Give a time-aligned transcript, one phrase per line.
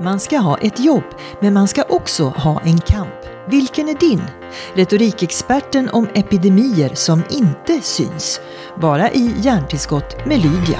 [0.00, 1.04] Man ska ha ett jobb,
[1.40, 3.14] men man ska också ha en kamp.
[3.48, 4.22] Vilken är din?
[4.74, 8.40] Retorikexperten om epidemier som inte syns.
[8.80, 10.78] Bara i Hjärntillskott med Lydia.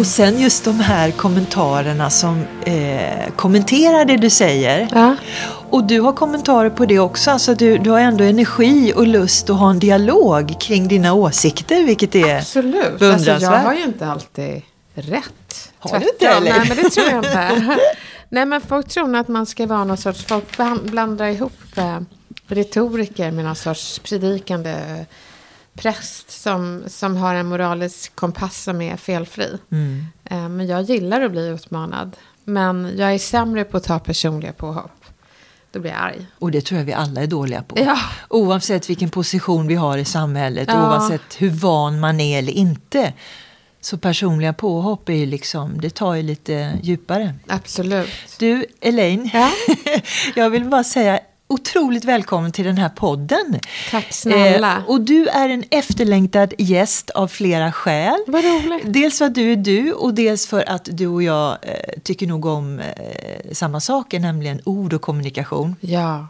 [0.00, 4.88] Och sen just de här kommentarerna som eh, kommenterar det du säger.
[4.92, 5.16] Ja.
[5.70, 7.30] Och du har kommentarer på det också.
[7.30, 11.84] Alltså du, du har ändå energi och lust att ha en dialog kring dina åsikter,
[11.84, 12.84] vilket är Absolut.
[12.84, 13.42] Alltså, beundransvärt.
[13.42, 14.62] jag har ju inte alltid
[14.94, 15.72] rätt.
[15.78, 16.50] Har du inte, eller?
[16.50, 17.76] Nej, men det tror jag inte.
[18.28, 20.24] Nej, men folk tror nog att man ska vara någon sorts...
[20.24, 21.98] Folk bland- blandar ihop eh,
[22.46, 24.76] retoriker med någon sorts predikande
[25.74, 29.58] präst som, som har en moralisk kompass som är felfri.
[29.72, 30.06] Mm.
[30.24, 32.16] Eh, men jag gillar att bli utmanad.
[32.44, 34.90] Men jag är sämre på att ta personliga påhopp.
[35.72, 36.26] Då blir jag arg.
[36.38, 37.78] Och det tror jag vi alla är dåliga på.
[37.78, 37.98] Ja.
[38.28, 40.88] Oavsett vilken position vi har i samhället, Ja.
[40.90, 43.12] oavsett hur van man är eller inte.
[43.80, 47.34] Så personliga påhopp är ju liksom, det tar ju lite djupare.
[47.48, 48.08] Absolut.
[48.38, 49.50] Du, Elaine, Ja.
[50.36, 53.60] jag vill bara säga otroligt välkommen till den här podden.
[53.90, 54.76] Tack snälla.
[54.76, 58.18] Eh, och du är en efterlängtad gäst av flera skäl.
[58.26, 58.82] Vad roligt.
[58.84, 62.26] Dels för att du är du och dels för att du och jag eh, tycker
[62.26, 65.76] nog om eh, samma saker, nämligen ord och kommunikation.
[65.80, 66.28] Ja.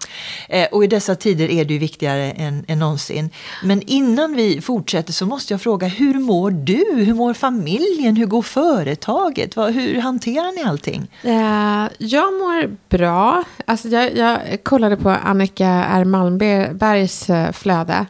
[0.48, 3.30] Eh, och i dessa tider är det ju viktigare än, än någonsin.
[3.64, 7.04] Men innan vi fortsätter så måste jag fråga, hur mår du?
[7.04, 8.16] Hur mår familjen?
[8.16, 9.56] Hur går företaget?
[9.56, 11.08] Vad, hur hanterar ni allting?
[11.22, 13.44] Eh, jag mår bra.
[13.64, 16.04] Alltså jag, jag kollade på Annika R.
[16.04, 18.06] Malmbergs eh, flöde.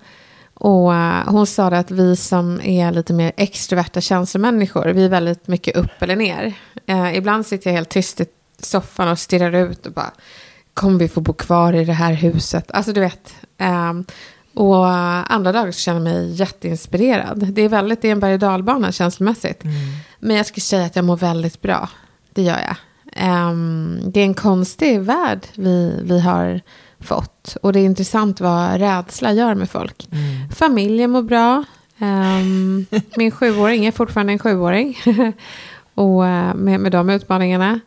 [0.55, 5.49] Och eh, hon sa att vi som är lite mer extroverta känslomänniskor, vi är väldigt
[5.49, 6.55] mycket upp eller ner.
[6.87, 8.27] Eh, ibland sitter jag helt tyst i
[8.59, 10.11] soffan och stirrar ut och bara,
[10.75, 12.71] kommer vi få bo kvar i det här huset?
[12.71, 13.35] Alltså du vet.
[13.59, 14.05] ehm,
[14.55, 14.87] och
[15.33, 17.53] andra dagar så känner jag mig jätteinspirerad.
[17.53, 19.63] Det är väldigt, det är en berg och dalbana känslomässigt.
[20.19, 21.89] Men jag skulle säga att jag mår väldigt bra.
[22.35, 22.77] Det gör jag.
[23.17, 26.61] Ehm, det är en konstig värld vi, vi har
[27.01, 27.57] fått.
[27.63, 30.09] Och det är intressant vad rädsla gör med folk.
[30.57, 31.65] Familjen mår bra.
[31.99, 34.99] Ehm, min sjuåring är fortfarande en sjuåring.
[35.95, 37.81] och eh, med, med de utmaningarna.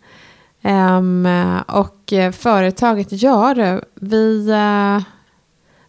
[0.62, 1.28] Ehm,
[1.68, 3.82] och eh, företaget gör det.
[3.96, 5.04] Vi, eh,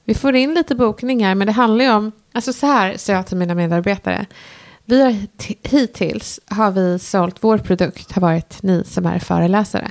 [0.04, 2.12] vi får in lite bokningar, men det handlar ju om...
[2.32, 4.26] Alltså så här säger jag till mina medarbetare.
[4.84, 5.16] Vi har,
[5.68, 9.90] hittills har vi sålt, vår produkt har varit ni som är föreläsare.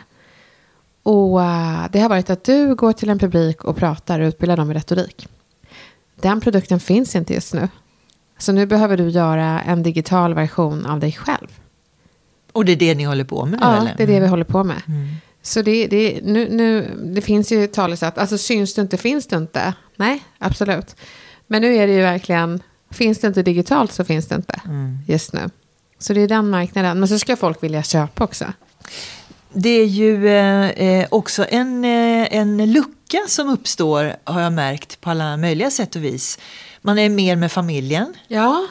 [1.03, 4.57] Och eh, det har varit att du går till en publik och pratar och utbildar
[4.57, 5.27] dem i retorik.
[6.21, 7.67] Den produkten finns inte just nu.
[8.37, 11.47] Så nu behöver du göra en digital version av dig själv.
[12.51, 13.93] Och det är det ni håller på med Ja, eller?
[13.97, 14.81] det är det vi håller på med.
[15.41, 19.35] Så det, det, nu, nu, det finns ju talesätt, alltså syns det inte finns det
[19.35, 19.73] inte.
[19.95, 20.95] Nej, absolut.
[21.47, 22.61] Men nu är det ju verkligen,
[22.91, 24.61] finns det inte digitalt så finns det inte
[25.07, 25.49] just nu.
[25.99, 26.99] Så det är den marknaden.
[26.99, 28.45] Men så ska folk vilja köpa också.
[29.53, 35.01] Det är ju eh, eh, också en, eh, en lucka som uppstår, har jag märkt,
[35.01, 36.39] på alla möjliga sätt och vis.
[36.81, 38.13] Man är mer med familjen.
[38.27, 38.65] Ja,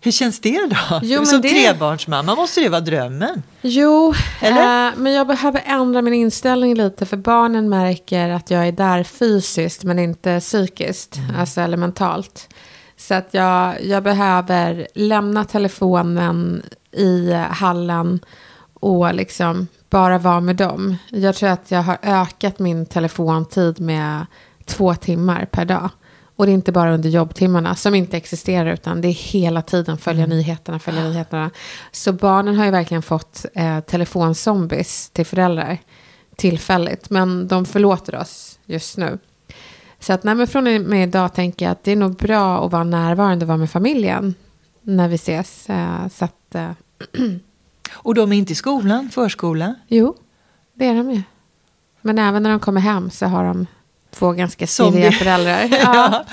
[0.00, 1.00] Hur känns det då?
[1.02, 3.42] Jo, men Som det- trebarnsmamma måste det vara drömmen.
[3.62, 4.88] Jo, Eller?
[4.88, 9.02] eh, men jag behöver ändra min inställning lite för barnen märker att jag är där
[9.04, 12.48] fysiskt men inte psykiskt, alltså eller mentalt.
[12.96, 18.20] Så att jag, jag behöver lämna telefonen i hallen
[18.74, 20.96] och liksom bara vara med dem.
[21.10, 24.26] Jag tror att jag har ökat min telefontid med
[24.64, 25.90] två timmar per dag.
[26.36, 29.98] Och det är inte bara under jobbtimmarna som inte existerar utan det är hela tiden
[29.98, 31.50] följa nyheterna, följa nyheterna.
[31.92, 35.78] Så barnen har ju verkligen fått eh, telefonzombies till föräldrar
[36.36, 37.10] tillfälligt.
[37.10, 39.18] Men de förlåter oss just nu.
[40.00, 42.72] Så att nej, från och med idag tänker jag att det är nog bra att
[42.72, 44.34] vara närvarande och vara med familjen
[44.82, 45.70] när vi ses.
[45.70, 46.70] Eh, så att, eh,
[47.92, 49.74] Och de är inte i skolan, förskola.
[49.88, 50.16] jo,
[50.74, 51.22] det är de ju.
[52.00, 53.66] Men även när de kommer hem så har de
[54.10, 55.68] två ganska stiliga föräldrar.
[55.70, 55.78] Ja.
[55.94, 56.24] Ja.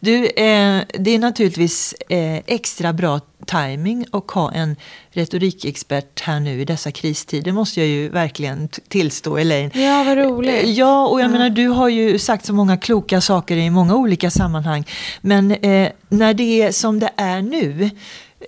[0.00, 4.76] Du, eh, det är naturligtvis eh, extra bra timing att ha en
[5.10, 9.70] retorikexpert här nu i dessa kristider, måste jag ju verkligen tillstå, Elaine.
[9.74, 10.76] ja, vad roligt.
[10.76, 14.30] Ja, och jag menar du har ju sagt så många kloka saker i många olika
[14.30, 14.84] sammanhang.
[15.20, 17.90] Men eh, när det är som det är nu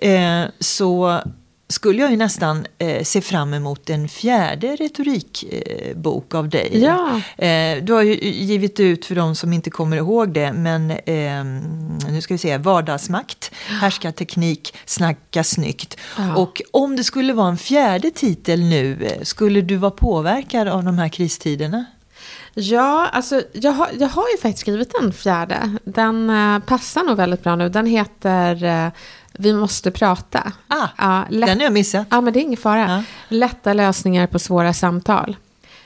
[0.01, 1.19] eh, så,
[1.71, 6.69] skulle jag ju nästan eh, se fram emot en fjärde retorikbok eh, av dig.
[6.73, 7.21] Ja.
[7.45, 11.43] Eh, du har ju givit ut, för de som inte kommer ihåg det, men eh,
[12.11, 15.97] nu ska vi se, Vardagsmakt, Härskarteknik, Snacka snyggt.
[16.17, 16.35] Ja.
[16.35, 20.97] Och om det skulle vara en fjärde titel nu, skulle du vara påverkad av de
[20.97, 21.85] här kristiderna?
[22.53, 25.77] Ja, alltså jag har, jag har ju faktiskt skrivit en fjärde.
[25.83, 27.69] Den eh, passar nog väldigt bra nu.
[27.69, 28.91] Den heter eh,
[29.33, 30.51] Vi måste prata.
[30.67, 32.07] Ah, Ja, lätt- Den har jag missat.
[32.09, 32.79] Ja, men det är ingen fara.
[32.91, 33.03] Ja.
[33.27, 35.37] Lätta lösningar på svåra samtal.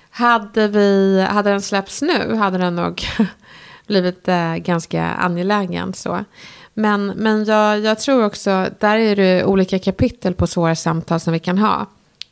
[0.10, 3.04] Hade, vi, hade den släppts nu hade den nog
[3.88, 5.94] blivit eh, ganska angelägen.
[5.94, 6.26] Så.
[6.74, 11.34] Men, men jag, jag tror också, där är det olika kapitel på svåra samtal som
[11.34, 11.86] vi kan ha.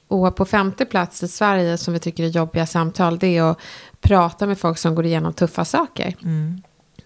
[0.07, 3.59] Och på femte plats i Sverige som vi tycker är jobbiga samtal, det är att
[4.01, 6.15] prata med folk som går igenom tuffa saker.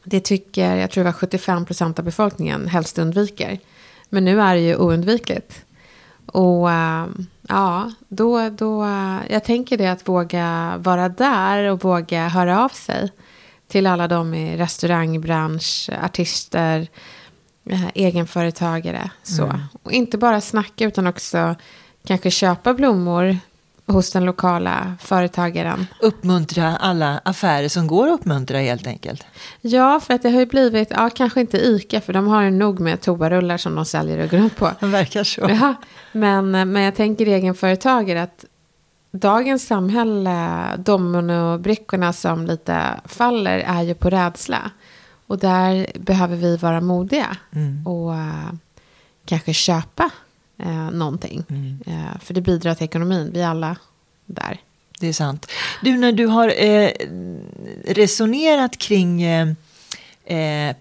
[0.04, 3.60] Det tycker, jag tror det var 75 procent av befolkningen helst undviker.
[4.10, 5.66] Men nu är det ju oundvikligt.
[6.26, 7.06] Och äh,
[7.48, 8.88] ja, då, då,
[9.30, 13.12] jag tänker det att våga vara där och våga höra av sig
[13.68, 16.88] till alla de i restaurangbransch, artister,
[17.70, 19.12] äh, egenföretagare.
[19.24, 19.60] Så.
[19.84, 21.56] Och inte bara snacka utan också
[22.06, 23.38] kanske köpa blommor
[23.88, 25.88] hos den lokala företagaren.
[26.02, 29.26] Uppmuntra alla affärer som går att uppmuntra helt enkelt.
[29.62, 32.52] Ja, för att det har ju blivit, ja kanske inte ICA för de har ju
[32.52, 34.72] nog med toarullar som de säljer och går runt på.
[34.80, 35.42] Det verkar så.
[35.42, 35.76] Ja,
[36.12, 38.46] men, men jag tänker egenföretagare att
[39.12, 44.72] dagens samhälle, dominobrickorna som lite faller är ju på rädsla.
[45.28, 47.38] Och där behöver vi vara modiga
[47.86, 48.54] och eh,
[49.26, 50.10] kanske köpa
[50.66, 51.44] uh, någonting.
[51.86, 53.78] Eh, för det bidrar till ekonomin, vi är alla
[54.26, 54.62] där.
[55.00, 55.52] Det är sant.
[55.82, 56.92] Du, när du har eh,
[57.86, 59.48] resonerat kring eh,
[60.26, 60.76] eh,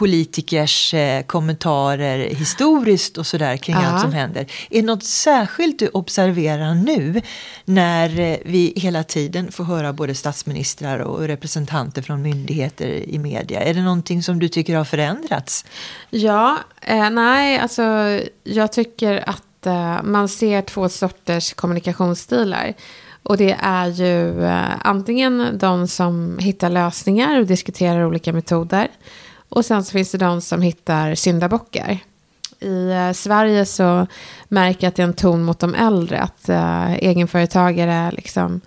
[0.00, 3.86] politikers eh, kommentarer historiskt och sådär kring Ja.
[3.86, 4.46] allt som händer.
[4.70, 7.22] Är det något särskilt du observerar nu
[7.64, 13.60] när eh, vi hela tiden får höra både statsministrar och representanter från myndigheter i media?
[13.60, 15.64] Är det någonting som du tycker har förändrats?
[16.10, 17.82] Ja, eh, nej, alltså
[18.44, 22.74] jag tycker att eh, man ser två sorters kommunikationsstilar.
[23.22, 28.88] Och det är ju eh, antingen de som hittar lösningar och diskuterar olika metoder.
[29.50, 31.98] Och sen så finns det de som hittar syndabockar.
[32.60, 34.06] I eh, Sverige så
[34.48, 36.20] märker jag att det är en ton mot de äldre.
[36.20, 38.60] Att eh, egenföretagare liksom,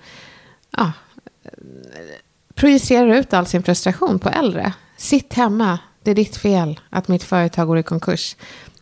[0.78, 0.92] ja,
[2.56, 4.74] projicerar ut all sin frustration på äldre.
[4.98, 8.36] Sitt hemma, det är ditt fel att mitt företag går i konkurs.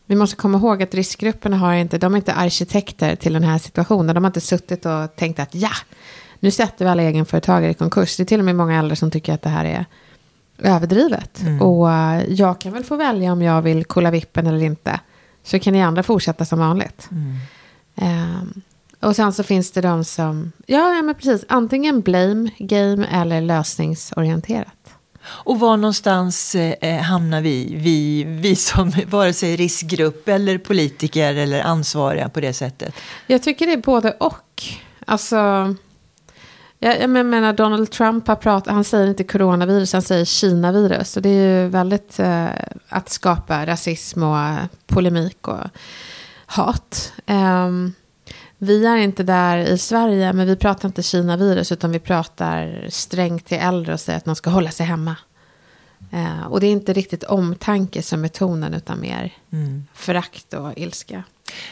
[0.06, 3.58] Vi måste komma ihåg att riskgrupperna har inte, de är inte arkitekter till den här
[3.58, 4.16] situationen.
[4.16, 5.72] De har inte suttit och tänkt att ja,
[6.40, 8.18] nu sätter vi alla egenföretagare i konkurs.
[8.18, 9.86] Det är till och med många äldre som tycker att det här är
[10.62, 11.42] överdrivet.
[11.60, 15.00] Och eh, jag kan väl få välja om jag vill kolla vippen eller inte.
[15.44, 17.10] Så kan ni andra fortsätta som vanligt.
[17.96, 18.62] Ehm,
[19.00, 23.42] och sen så finns det de som, ja, ja men precis, antingen blame game eller
[23.42, 24.94] lösningsorienterat.
[25.24, 31.62] Och var någonstans eh, hamnar vi, vi, vi som vare sig riskgrupp eller politiker eller
[31.62, 32.94] ansvariga på det sättet?
[33.28, 34.64] Jag tycker det är både och.
[35.06, 35.38] Alltså,
[36.84, 41.18] jag, jag menar Donald Trump har pratat, han säger inte coronavirus, han säger Kina-virus.
[41.18, 42.48] Och det är ju väldigt eh,
[42.90, 45.60] att skapa rasism och eh, polemik och
[46.46, 47.14] hat.
[47.26, 47.94] Ehm,
[48.58, 53.46] vi är inte där i Sverige, men vi pratar inte Kina-virus, utan vi pratar strängt
[53.46, 55.16] till äldre och säger att man ska hålla sig hemma.
[56.12, 59.34] Eh, och det är inte riktigt omtanke som är tonen, utan mer
[59.94, 61.24] förakt och ilska.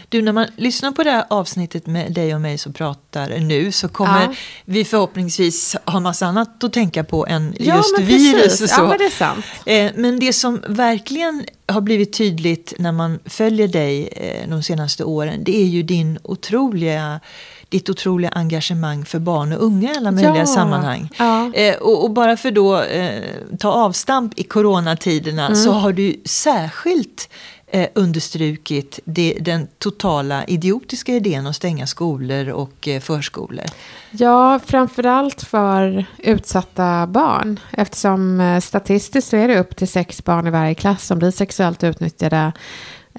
[0.09, 3.71] Du, när man lyssnar på det här avsnittet med dig och mig som pratar nu
[3.71, 4.33] så kommer Ja.
[4.65, 8.81] vi förhoppningsvis ha massa annat att tänka på än Ja, just virus och så.
[8.81, 9.45] Ja, men det är sant.
[9.65, 15.04] Eh, Men det som verkligen har blivit tydligt när man följer dig eh, de senaste
[15.04, 17.19] åren det är ju din otroliga
[17.69, 21.09] ditt otroliga engagemang för barn och unga i alla möjliga Ja, sammanhang.
[21.18, 21.54] ja.
[21.54, 23.23] Eh, och, och bara för då eh,
[23.59, 25.56] ta avstamp i coronatiderna Mm.
[25.63, 27.30] så har du särskilt
[27.71, 33.66] eh, understrukit det, den totala idiotiska idén att stänga skolor och eh, förskolor.
[34.11, 37.59] Ja, framförallt för utsatta barn.
[37.71, 41.31] Eftersom eh, statistiskt så är det upp till sex barn i varje klass som blir
[41.31, 42.52] sexuellt utnyttjade.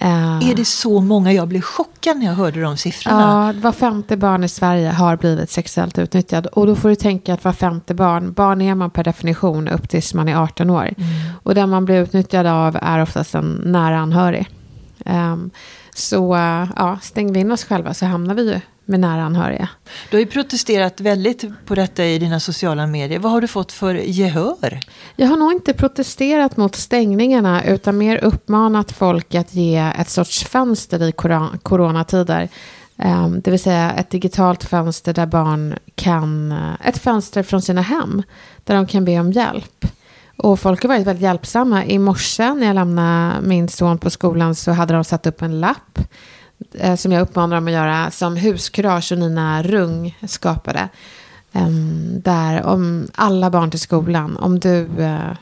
[0.02, 1.32] Eh, Är det så många?
[1.32, 3.52] Jag blev chockad när jag hörde de siffrorna.
[3.56, 6.46] Ja, var femte barn i Sverige har blivit sexuellt utnyttjad.
[6.46, 9.88] Och då får du tänka att var femte barn, barn är man per definition upp
[9.88, 10.90] tills man är 18 år.
[11.42, 14.48] Och den man blir utnyttjad av är oftast en nära anhörig.
[15.04, 15.50] Ehm,
[15.94, 19.68] så eh, ja, stänger vi in oss själva så hamnar vi ju med nära anhöriga.
[20.10, 23.18] Du har ju protesterat väldigt på detta i dina sociala medier.
[23.18, 24.80] Vad har du fått för gehör?
[25.16, 30.44] Jag har nog inte protesterat mot stängningarna utan mer uppmanat folk att ge ett sorts
[30.44, 31.12] fönster i
[31.62, 32.48] coronatider.
[32.98, 36.54] Ehm, det vill säga ett digitalt fönster där barn kan,
[36.84, 38.22] ett fönster från sina hem,
[38.64, 39.86] där de kan be om hjälp.
[40.42, 41.84] Och folk har varit väldigt hjälpsamma.
[41.84, 45.60] I morse när jag lämnade min son på skolan så hade de satt upp en
[45.60, 45.98] lapp
[46.96, 50.88] som jag uppmanar dem att göra som huskurage och Nina Rung skapade.
[52.10, 55.32] Där om alla barn till skolan, om du uh,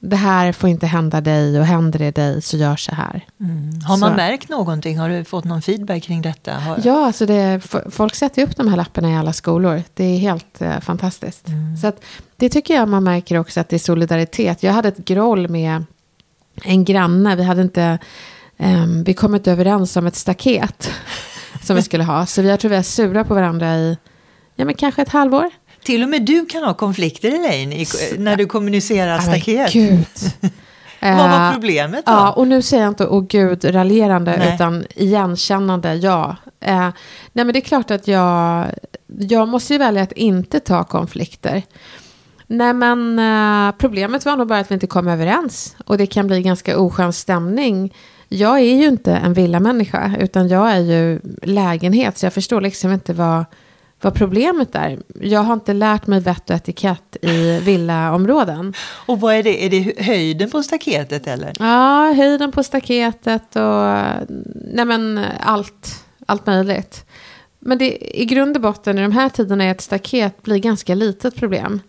[0.00, 3.26] det här får inte hända dig och händer det dig så gör så här.
[3.40, 3.80] Mm.
[3.80, 4.16] Har man så.
[4.16, 4.98] märkt någonting?
[4.98, 6.54] Har du fått någon feedback kring detta?
[6.54, 6.80] Har...
[6.84, 7.60] Ja, alltså det,
[7.90, 9.82] folk sätter upp de här lapparna i alla skolor.
[9.94, 11.48] Det är helt eh, fantastiskt.
[11.48, 11.76] Mm.
[11.76, 12.04] Så att,
[12.36, 14.62] det tycker jag man märker också att det är solidaritet.
[14.62, 15.84] Jag hade ett groll med
[16.62, 17.36] en granne.
[17.36, 17.98] Vi hade inte
[18.58, 20.90] um, vi kommit överens om ett staket
[21.62, 22.26] som vi skulle ha.
[22.26, 23.98] Så jag tror vi är sura på varandra i
[24.54, 25.50] ja, men kanske ett halvår.
[25.84, 27.86] Till och med du kan ha konflikter Elaine i,
[28.18, 29.72] när du kommunicerar staket.
[29.72, 30.06] Gud.
[31.00, 32.12] Vad var eh, problemet då?
[32.12, 34.54] Ja, och nu säger jag inte åh gud raljerande nej.
[34.54, 36.36] utan igenkännande ja.
[36.60, 36.88] Eh,
[37.32, 38.66] nej men det är klart att jag,
[39.06, 41.62] jag måste ju välja att inte ta konflikter.
[42.46, 46.26] Nej men eh, problemet var nog bara att vi inte kom överens och det kan
[46.26, 47.94] bli ganska oskön stämning.
[48.28, 52.92] Jag är ju inte en villamänniska utan jag är ju lägenhet så jag förstår liksom
[52.92, 53.44] inte vad
[54.00, 54.98] vad problemet är.
[55.20, 58.74] Jag har inte lärt mig vett och etikett i villaområden.
[59.06, 59.64] Och vad är det?
[59.64, 61.52] Är det höjden på staketet eller?
[61.58, 63.96] Ja, höjden på staketet och
[64.72, 67.04] nej men, allt, allt möjligt.
[67.58, 70.94] Men det, i grund och botten i de här tiderna är ett staket blir ganska
[70.94, 71.80] litet problem.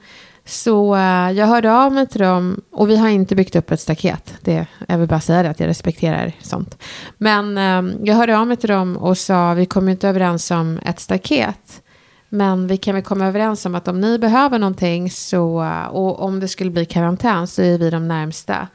[0.49, 3.79] Så uh, jag hörde av mig till dem och vi har inte byggt upp ett
[3.79, 4.33] staket.
[4.41, 6.83] Det, jag vill bara säga det att jag respekterar sånt.
[7.17, 10.79] Men um, jag hörde av mig till dem och sa vi kommer inte överens om
[10.85, 11.81] ett staket.
[12.29, 16.39] Men vi kan väl komma överens om att om ni behöver någonting så, och om
[16.39, 18.67] det skulle bli karantän så är vi de närmsta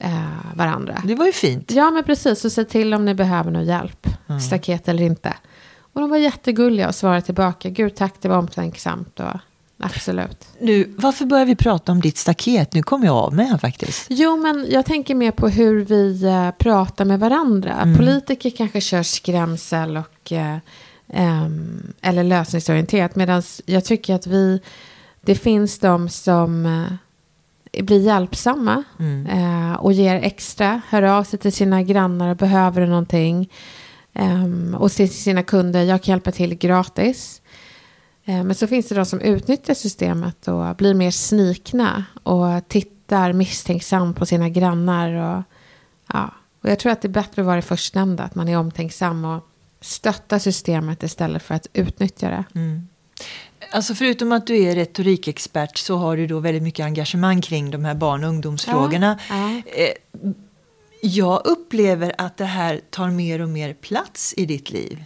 [0.00, 0.10] eh,
[0.54, 1.02] varandra.
[1.04, 1.70] Det var ju fint.
[1.70, 2.40] Ja, men precis.
[2.40, 4.40] Så se till om ni behöver någon hjälp, mm.
[4.40, 5.34] staket eller inte.
[5.92, 7.68] Och de var jättegulliga och svarade tillbaka.
[7.68, 9.20] Gud tack, det var omtänksamt.
[9.20, 9.40] Och,
[9.78, 10.48] absolut.
[10.60, 12.74] Nu, varför börjar vi prata om ditt staket?
[12.74, 14.06] Nu kommer jag av mig här faktiskt.
[14.08, 17.72] Jo, men jag tänker mer på hur vi eh, pratar med varandra.
[17.72, 17.96] Mm.
[17.98, 20.56] Politiker kanske kör skrämsel och eh,
[21.12, 23.16] Um, eller lösningsorienterat.
[23.16, 24.60] Medan jag tycker att vi,
[25.20, 29.26] det finns de som uh, blir hjälpsamma mm.
[29.26, 33.50] uh, och ger extra, hör av sig till sina grannar och behöver någonting.
[34.12, 37.42] Um, och till sina kunder, jag kan hjälpa till gratis.
[38.28, 43.32] Uh, men så finns det de som utnyttjar systemet och blir mer snikna och tittar
[43.32, 45.12] misstänksamt på sina grannar.
[45.12, 45.42] Och,
[46.12, 46.34] ja.
[46.62, 49.24] och jag tror att det är bättre att vara det förstnämnda, att man är omtänksam
[49.24, 49.48] och
[49.80, 52.44] stötta systemet istället för att utnyttja det.
[52.54, 52.88] Mm.
[53.70, 57.84] Alltså förutom att du är retorikexpert så har du då väldigt mycket engagemang kring de
[57.84, 59.18] här barn och ungdomsfrågorna.
[59.28, 59.62] Ja, ja.
[59.82, 60.32] Eh,
[61.02, 65.04] jag upplever att det här tar mer och mer plats i ditt liv.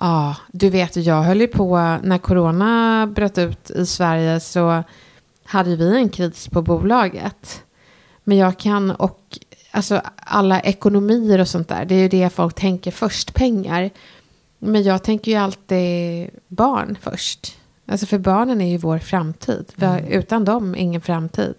[0.00, 4.82] Ja, du vet, jag höll ju på när corona bröt ut i Sverige så
[5.44, 7.62] hade vi en kris på bolaget.
[8.24, 9.38] Men jag kan, och
[9.70, 13.90] alltså alla ekonomier och sånt där, det är ju det folk tänker först, pengar.
[14.58, 17.56] Men jag tänker ju alltid barn först.
[17.86, 19.72] Alltså för barnen är ju vår framtid.
[19.80, 20.04] Mm.
[20.04, 21.54] Utan dem, ingen framtid.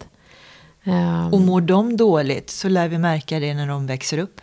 [0.83, 4.41] Um, och mår de dåligt så lär vi märka det när de växer upp.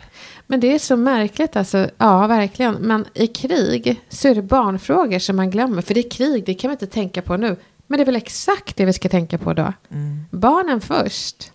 [0.51, 2.73] Men det är så märkligt, alltså, ja verkligen.
[2.75, 5.81] Men i krig så är det barnfrågor som man glömmer.
[5.81, 7.55] För det är krig, det kan man inte tänka på nu.
[7.87, 9.73] Men det är väl exakt det vi ska tänka på då.
[9.89, 10.25] Mm.
[10.31, 11.51] Barnen först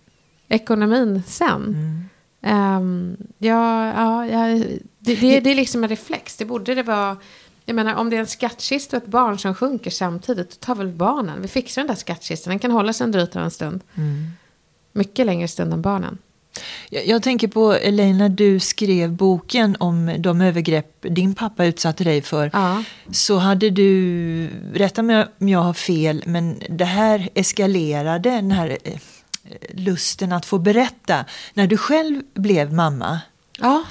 [0.47, 2.09] ekonomin sen.
[2.41, 2.77] Mm.
[2.77, 4.63] Um, ja, ja, ja
[4.99, 6.37] det, det, det, är liksom en reflex.
[6.37, 7.17] Det borde det vara.
[7.65, 10.75] Jag menar, om det är en skattkista och ett barn som sjunker samtidigt, då tar
[10.75, 11.41] väl barnen.
[11.41, 12.51] Vi fixar den där skattkistan.
[12.51, 13.81] Den kan hålla sig under ytan en stund.
[13.95, 14.27] Mm.
[14.91, 16.17] Mycket längre stund än barnen.
[16.89, 22.21] Jag, jag tänker på när du skrev boken om de övergrepp din pappa utsatte dig
[22.21, 22.49] för.
[22.53, 22.83] Ja.
[23.11, 28.77] Så hade du, rätta mig om jag har fel, men det här eskalerade, den här
[28.83, 28.99] eh,
[29.73, 33.19] lusten att få berätta när du själv blev mamma.
[33.59, 33.83] Ja.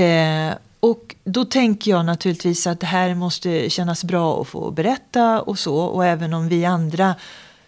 [0.00, 5.40] Eh, och då tänker jag naturligtvis att det här måste kännas bra att få berätta
[5.40, 5.76] och så.
[5.76, 7.14] Och även om vi andra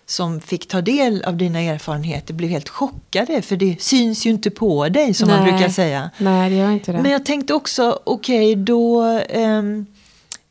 [0.07, 3.43] som fick ta del av dina erfarenheter blev helt chockade.
[3.43, 5.39] För det syns ju inte på dig som Nej.
[5.39, 6.11] man brukar säga.
[6.19, 7.03] Nej, det gör inte det.
[7.03, 9.03] Men jag tänkte också, okej okay, då...
[9.35, 9.87] Um,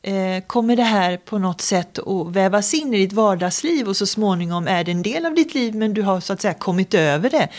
[0.02, 4.06] eh, kommer det här på något sätt att vävas in i ditt vardagsliv och så
[4.06, 6.94] småningom är det en del av ditt liv men du har så att säga kommit
[6.94, 7.50] över det.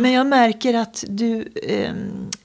[0.00, 1.92] Men jag märker att du eh,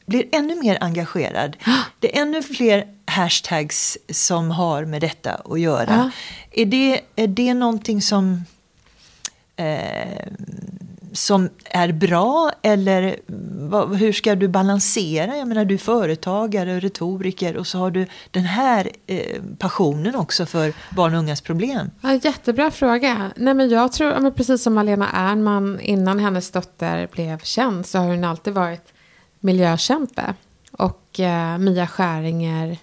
[0.05, 1.57] blir ännu mer engagerad.
[1.99, 6.11] Det är ännu fler hashtags som har med detta att göra.
[6.51, 8.45] Är, det, är det någonting som
[9.61, 10.27] eh,
[11.13, 13.15] som är bra eller
[13.69, 15.37] vad, hur ska du balansera?
[15.37, 20.15] Jag menar du är företagare, och retoriker och så har du den här eh, passionen
[20.15, 21.91] också för barn och ungas problem.
[22.01, 23.31] Ja, jättebra fråga.
[23.35, 27.97] Nej, men jag tror, men precis som Malena Ernman innan hennes dotter blev känd så
[27.97, 28.93] har hon alltid varit
[29.39, 30.33] miljökämpe.
[30.71, 32.77] Och eh, Mia Skäringer,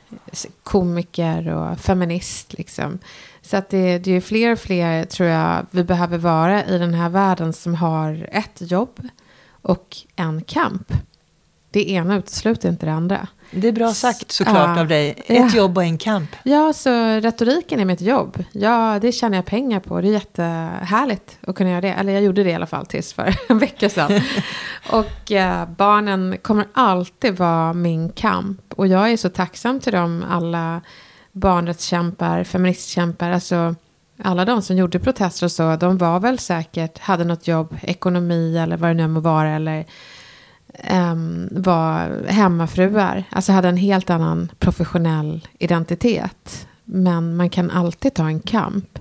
[0.62, 2.52] komiker och feminist.
[2.52, 2.98] Liksom.
[3.48, 6.94] Så att det, det är fler och fler, tror jag, vi behöver vara i den
[6.94, 9.08] här världen som har ett jobb
[9.62, 10.92] och en kamp.
[11.70, 13.28] Det ena utesluter inte det andra.
[13.50, 15.10] Det är bra sagt såklart ja, av dig.
[15.26, 15.56] Ett ja.
[15.56, 16.36] jobb och en kamp.
[16.42, 16.90] Ja, så
[17.20, 18.44] retoriken är mitt jobb.
[18.52, 20.00] Ja, det tjänar jag pengar på.
[20.00, 21.92] Det är jättehärligt att kunna göra det.
[21.92, 24.20] Eller jag gjorde det i alla fall tills för en vecka sedan.
[24.90, 28.60] och eh, barnen kommer alltid vara min kamp.
[28.74, 30.80] Och jag är så tacksam till dem alla
[31.32, 33.74] barnrättskämpar, feministkämpar, alltså
[34.22, 38.58] alla de som gjorde protester och så, de var väl säkert, hade något jobb, ekonomi
[38.58, 39.86] eller vad det nu må vara, eller
[40.92, 46.66] um, var hemmafruar, alltså hade en helt annan professionell identitet.
[46.84, 48.98] Men man kan alltid ta en kamp.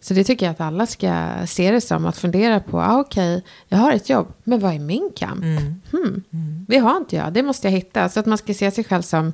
[0.00, 3.36] Så det tycker jag att alla ska se det som, att fundera på, ah, okej,
[3.36, 5.42] okay, jag har ett jobb, men vad är min kamp?
[5.42, 5.80] Mm.
[5.92, 6.66] Hmm, mm.
[6.68, 8.08] Det har inte jag, det måste jag hitta.
[8.08, 9.32] Så att man ska se sig själv som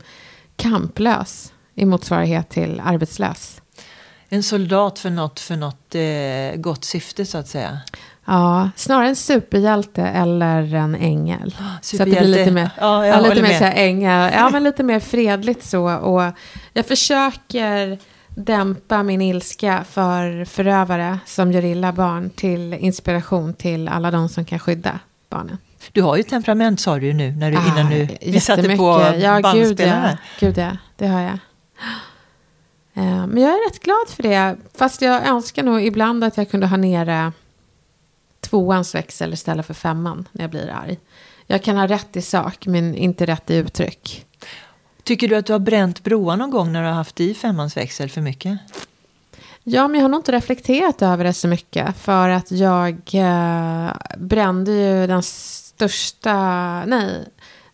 [0.57, 3.61] kamplös i motsvarighet till arbetslös.
[4.29, 7.79] En soldat för något, för något eh, gott syfte så att säga.
[8.25, 11.57] Ja, snarare en superhjälte eller en ängel.
[11.83, 14.83] Så att det blir lite mer, ja, ja, lite mer så ängel, ja, men lite
[14.83, 15.97] mer fredligt så.
[15.97, 16.33] Och
[16.73, 24.11] jag försöker dämpa min ilska för förövare som gör illa barn till inspiration till alla
[24.11, 24.99] de som kan skydda
[25.31, 25.59] barnen.
[25.93, 28.77] Du har ju temperament sa du ju nu när du, ah, innan du vi satte
[28.77, 31.39] på ja, gud, ja, gud ja, det har jag.
[32.97, 34.57] Eh, men jag är rätt glad för det.
[34.75, 37.33] Fast jag önskar nog ibland att jag kunde ha nere
[38.41, 40.99] tvåans växel istället för femman när jag blir arg.
[41.47, 44.27] Jag kan ha rätt i sak men inte rätt i uttryck.
[45.03, 47.77] Tycker du att du har bränt broar någon gång när du har haft i femmans
[47.77, 48.59] växel för mycket?
[49.63, 51.97] Ja, men jag har nog inte reflekterat över det så mycket.
[51.97, 56.35] För att jag eh, brände ju den största,
[56.85, 57.25] nej,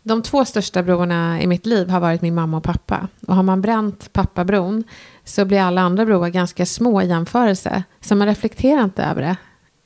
[0.02, 3.08] de två största broarna i mitt liv har varit min mamma och pappa.
[3.26, 4.84] Och har man bränt pappabron
[5.24, 7.82] så blir alla andra broar ganska små i jämförelse.
[8.00, 9.36] Så man reflekterar inte över det.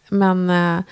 [0.09, 0.85] Men eh,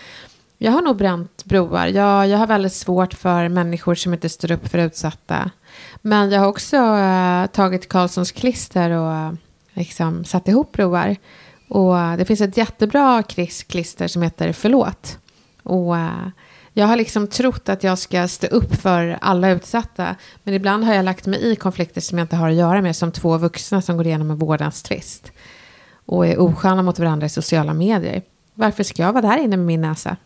[0.58, 1.86] jag har nog bränt broar.
[1.86, 5.50] Jag, jag har väldigt svårt för människor som inte står upp för utsatta.
[6.02, 9.32] Men jag har också eh, tagit Karlssons klister och eh,
[9.72, 11.16] liksom satt ihop broar.
[11.68, 15.18] Och det finns ett jättebra klister som heter Förlåt.
[15.62, 16.28] Och eh,
[16.76, 20.16] jag har liksom trott att jag ska stå upp för alla utsatta.
[20.42, 22.96] Men ibland har jag lagt mig i konflikter som jag inte har att göra med.
[22.96, 25.32] Som två vuxna som går igenom en vårdnadstvist.
[26.06, 28.22] Och är osköna mot varandra i sociala medier.
[28.54, 30.16] Varför ska jag vara där inne med min näsa?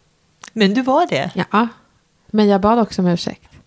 [0.53, 1.31] Men du var det?
[1.51, 1.69] Ja,
[2.27, 3.58] men jag bad också om ursäkt.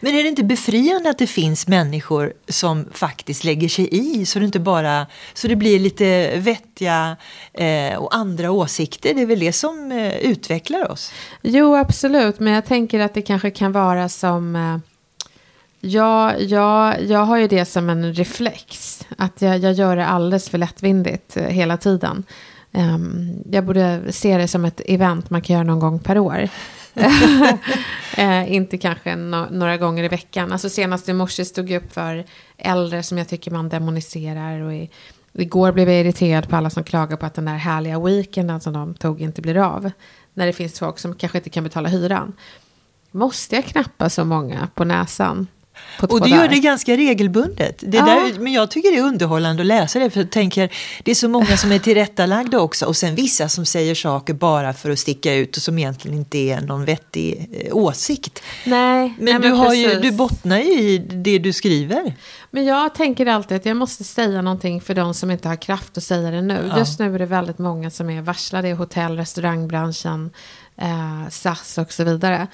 [0.00, 4.38] Men är det inte befriande att det finns människor som faktiskt lägger sig i så
[4.38, 7.16] det inte bara så det blir lite vettiga
[7.52, 9.14] eh, och andra åsikter?
[9.14, 11.12] Det är väl det som eh, utvecklar oss?
[11.42, 14.78] Jo, absolut, men jag tänker att det kanske kan vara som eh,
[15.86, 19.00] Ja, ja, jag har ju det som en reflex.
[19.18, 22.24] Att jag, jag gör det alldeles för lättvindigt eh, hela tiden.
[22.72, 26.48] Um, jag borde se det som ett event man kan göra någon gång per år.
[28.16, 30.52] eh, inte kanske no några gånger i veckan.
[30.52, 32.24] Alltså senast i morse stod jag upp för
[32.58, 34.60] äldre som jag tycker man demoniserar.
[34.60, 34.90] Och i,
[35.32, 38.72] igår blev jag irriterad på alla som klagar på att den där härliga weekenden som
[38.72, 39.90] de tog inte blir av.
[40.34, 42.32] När det finns folk som kanske inte kan betala hyran.
[43.10, 45.46] Måste jag knappa så många på näsan?
[46.00, 47.78] Och du gör det ganska regelbundet.
[47.86, 48.04] Det ja.
[48.04, 50.10] där, men jag tycker det är underhållande att läsa det.
[50.10, 52.86] För jag tänker, det är så många som är tillrättalagda också.
[52.86, 56.38] Och sen vissa som säger saker bara för att sticka ut och som egentligen inte
[56.38, 58.42] är någon vettig eh, åsikt.
[58.64, 62.14] Nej, men, nej, du, men har ju, du bottnar ju i det du skriver.
[62.50, 65.98] Men jag tänker alltid att jag måste säga någonting för de som inte har kraft
[65.98, 66.68] att säga det nu.
[66.70, 66.78] Ja.
[66.78, 70.30] Just nu är det väldigt många som är varslade i hotell, restaurangbranschen,
[70.76, 72.46] eh, SAS och så vidare.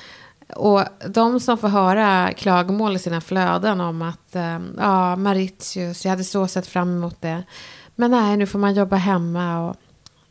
[0.56, 6.10] Och de som får höra klagomål i sina flöden om att eh, ja, Mauritius, jag
[6.10, 7.42] hade så sett fram emot det.
[7.94, 9.76] Men nej, nu får man jobba hemma och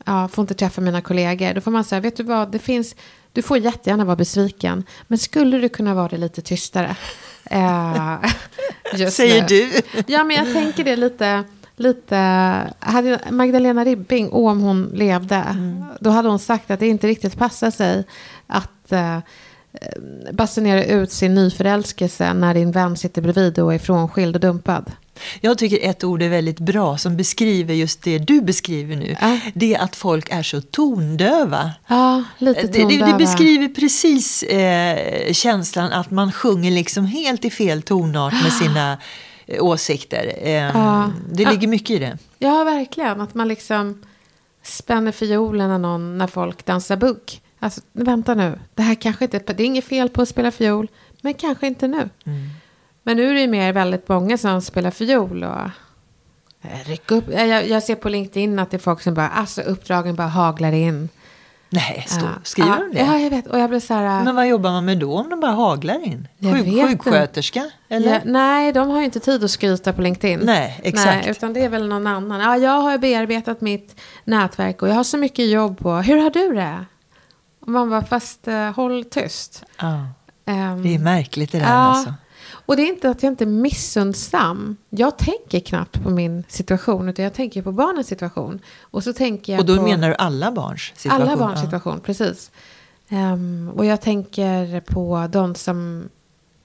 [0.05, 1.53] ja, får inte träffa mina kollegor.
[1.53, 2.95] Då får man säga, vet du vad, det finns,
[3.33, 4.83] du får jättegärna vara besviken.
[5.07, 6.95] Men skulle du kunna vara det lite tystare?
[7.51, 8.19] Eh,
[9.09, 9.47] Säger nu.
[9.47, 9.81] du?
[10.07, 11.43] Ja, men jag tänker det lite,
[11.75, 12.17] lite...
[12.79, 15.83] Hade Magdalena Ribbing, om hon levde, mm.
[15.99, 18.03] då hade hon sagt att det inte riktigt passar sig
[18.47, 19.19] att eh,
[20.31, 24.91] basunera ut sin nyförälskelse när din vän sitter bredvid och är frånskild och dumpad.
[25.41, 29.15] Jag tycker ett ord är väldigt bra som beskriver just det du beskriver nu.
[29.21, 29.39] Ja.
[29.53, 31.71] Det är att folk är så tondöva.
[31.87, 33.05] Ja, lite tondöva.
[33.05, 38.53] Det, det beskriver precis eh, känslan att man sjunger liksom helt i fel tonart med
[38.53, 38.97] sina
[39.47, 40.33] eh, åsikter.
[40.41, 41.11] Eh, ja.
[41.31, 42.17] Det ligger mycket i det.
[42.37, 43.21] Ja, verkligen.
[43.21, 44.03] Att man liksom
[44.63, 47.41] spänner fiolen när, någon, när folk dansar bugg.
[47.59, 48.59] Alltså, vänta nu.
[48.75, 49.39] Det här kanske inte...
[49.39, 50.87] Det är inget fel på att spela fiol,
[51.21, 52.09] men kanske inte nu.
[52.25, 52.49] Mm.
[53.03, 55.61] Men nu är det ju mer väldigt många som spelar fiol och
[56.61, 57.25] eh, ryck upp.
[57.31, 60.71] Jag, jag ser på LinkedIn att det är folk som bara, alltså uppdragen bara haglar
[60.71, 61.09] in.
[61.71, 62.99] Nej, stå, uh, skriver uh, de det?
[62.99, 63.47] Ja, jag vet.
[63.47, 66.05] Och jag blir så här, Men vad jobbar man med då om de bara haglar
[66.05, 66.27] in?
[66.41, 67.71] Sjuk, sjuksköterska?
[67.89, 68.13] Eller?
[68.13, 70.39] Ja, nej, de har ju inte tid att skryta på LinkedIn.
[70.43, 71.05] Nej, exakt.
[71.05, 72.39] Nej, utan det är väl någon annan.
[72.39, 75.93] Ja, jag har bearbetat mitt nätverk och jag har så mycket jobb på.
[75.93, 76.85] Hur har du det?
[77.69, 79.63] Man bara, fast uh, håll tyst.
[79.77, 79.93] Ja.
[80.45, 82.13] Um, det är märkligt det där alltså.
[82.51, 84.77] Och det är inte att jag inte är missundsam.
[84.89, 88.59] Jag tänker knappt på min situation, utan jag tänker på barnens situation.
[88.81, 91.21] Och så tänker jag Och då på menar du alla barns situation?
[91.21, 92.01] Alla barns situation, ja.
[92.05, 92.51] precis.
[93.09, 96.09] Um, och jag tänker på de som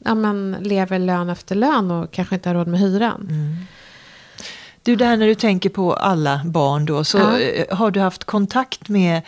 [0.04, 3.28] ja, men, lever lön efter lön och kanske inte har råd med hyran.
[3.30, 3.56] Mm.
[4.82, 7.38] Du, det här när du tänker på alla barn då, så ja.
[7.38, 9.22] Eh, har du haft kontakt med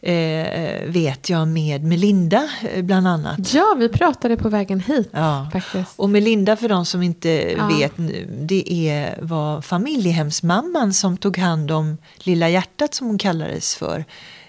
[0.00, 3.54] eh, vet jag med Melinda eh, bland annat.
[3.54, 5.48] Ja, vi pratade på vägen hit ja.
[5.52, 5.92] faktiskt.
[5.96, 7.66] Och Melinda för de som inte ja.
[7.66, 7.92] vet
[8.28, 14.04] det är, var familjehemsmamman som tog hand om Lilla hjärtat som hon kallades för.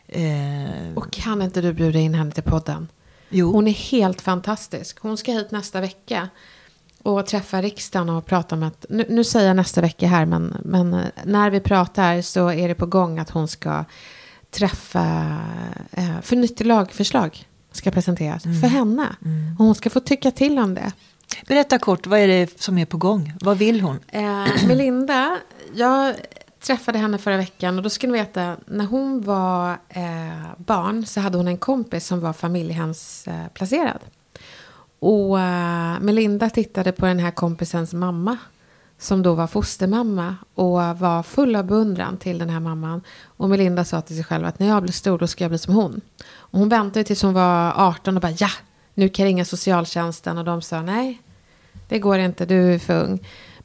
[0.07, 2.88] Eh, och kan inte du bjuda in henne till podden?
[3.29, 3.51] Jo.
[3.51, 4.99] Hon är helt fantastisk.
[4.99, 6.29] Hon ska hit nästa vecka
[7.03, 10.57] och träffa riksdagen och prata om att, nu, nu säger jag nästa vecka här, men,
[10.63, 13.85] men eh, när vi pratar så är det på gång att hon ska
[14.51, 15.38] träffa,
[15.91, 18.62] eh, för nytt lagförslag ska presenteras mm.
[18.62, 19.15] för henne.
[19.25, 19.55] Mm.
[19.59, 20.91] Och hon ska få tycka till om det.
[21.47, 23.33] Berätta kort, vad är det som är på gång?
[23.41, 23.99] Vad vill hon?
[24.07, 25.38] Eh, Melinda,
[25.73, 26.15] jag
[26.59, 31.19] träffade henne förra veckan och då ska ni veta, när hon var eh, barn så
[31.19, 33.99] hade hon en kompis som var familjehemsplacerad.
[34.99, 38.38] Och eh, Melinda tittade på den här kompisens mamma
[38.99, 43.01] som då var fostermamma och var full av beundran till den här mamman.
[43.25, 45.57] Och Melinda sa till sig själv att när jag blir stor då ska jag bli
[45.57, 46.01] som hon.
[46.38, 48.49] Och hon väntade tills hon var 18 och bara ja,
[48.93, 51.21] nu kan jag ringa socialtjänsten och de sa nej,
[51.88, 53.19] det går inte, du är för ung.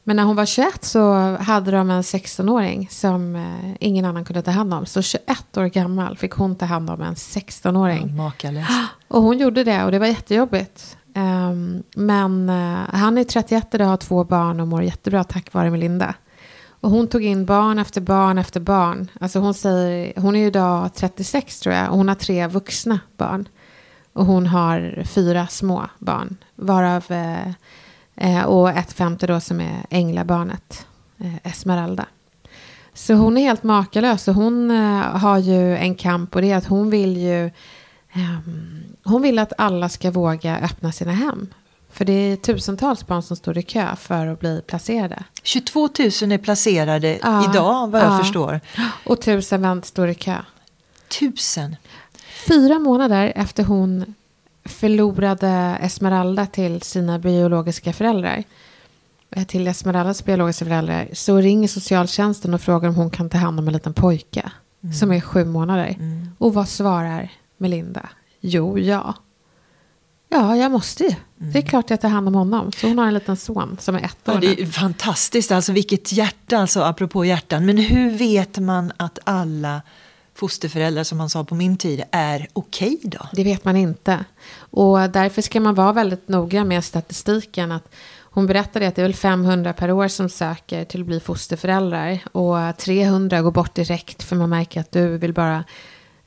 [0.07, 4.41] Men när hon var 21 så hade de en 16-åring som eh, ingen annan kunde
[4.41, 4.85] ta hand om.
[4.85, 8.15] Så 21 år gammal fick hon ta hand om en 16-åring.
[8.69, 10.97] Ja, och hon gjorde det och det var jättejobbigt.
[11.15, 15.69] Um, men uh, han är 31 och har två barn och mår jättebra tack vare
[15.69, 16.13] Melinda.
[16.67, 19.11] Och hon tog in barn efter barn efter barn.
[19.19, 23.47] Alltså hon, säger, hon är idag 36 tror jag och hon har tre vuxna barn.
[24.13, 26.37] Och hon har fyra små barn.
[26.55, 27.47] Varav, eh,
[28.15, 32.05] eh och ett femte då som är änglabarnet, eh, Esmeralda.
[32.93, 36.67] Så hon är helt makalös och hon har ju en kamp och det är att
[36.67, 37.51] hon vill ju
[38.13, 41.47] ehm, hon vill att alla ska våga öppna sina hem.
[41.89, 45.23] För det är tusentals barn som står i kö för att bli placerade.
[45.43, 45.89] 22 000
[46.31, 48.17] är placerade ja, idag vad jag ja.
[48.17, 48.59] förstår.
[49.05, 50.37] Och tusen står i kö.
[51.19, 51.75] Tusen?
[52.47, 54.15] Fyra månader efter hon
[54.65, 58.43] förlorade Esmeralda till sina biologiska föräldrar.
[59.31, 61.09] Eh, till Esmeraldas biologiska föräldrar.
[61.13, 64.51] Så ringer socialtjänsten och frågar om hon kan ta hand om en liten pojke.
[64.83, 64.93] Mm.
[64.93, 65.95] Som är sju månader.
[65.99, 66.29] Mm.
[66.37, 68.09] Och vad svarar Melinda?
[68.45, 69.13] Jo, ja.
[70.29, 71.09] Ja, jag måste ju.
[71.09, 71.53] Mm.
[71.53, 72.71] Det är klart jag tar hand om honom.
[72.71, 74.35] Så hon har en liten son som är ett år.
[74.35, 77.65] Ja, det är fantastiskt, alltså vilket hjärta, alltså apropå hjärtan.
[77.65, 79.81] Men hur vet man att alla
[80.35, 83.27] fosterföräldrar, som man sa på min tid, är okej okay då?
[83.33, 84.25] Det vet man inte.
[84.57, 87.71] Och därför ska man vara väldigt noga med statistiken.
[87.71, 91.19] Att hon berättade att det är väl 500 per år som söker till att bli
[91.19, 92.19] fosterföräldrar.
[92.31, 95.63] Och 300 går bort direkt för man märker att du vill bara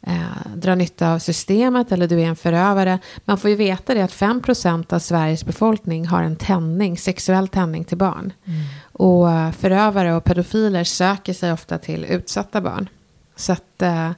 [0.02, 2.98] eh, drar nytta av systemet eller du är en förövare.
[3.24, 7.84] Man får ju veta det att 5% av Sveriges befolkning har en tändning, sexuell tändning
[7.84, 8.32] till barn.
[8.44, 8.60] Mm.
[8.92, 12.88] Och eh, förövare och pedofiler söker sig ofta till utsatta barn.
[13.36, 14.10] Så att eh,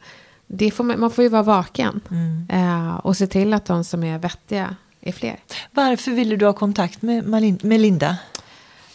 [0.46, 2.46] det får man, man, får ju vara vaken mm.
[2.50, 5.36] eh, och se till att de som är vettiga är fler.
[5.70, 7.26] Varför ville du ha kontakt med,
[7.62, 8.16] med Linda?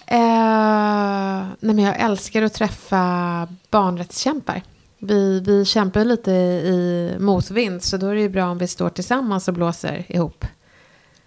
[0.07, 4.61] Eh, nej men jag älskar att träffa barnrättskämpar
[5.05, 8.89] vi, vi kämpar lite i motvind så då är det ju bra om vi står
[8.89, 10.45] tillsammans och blåser ihop.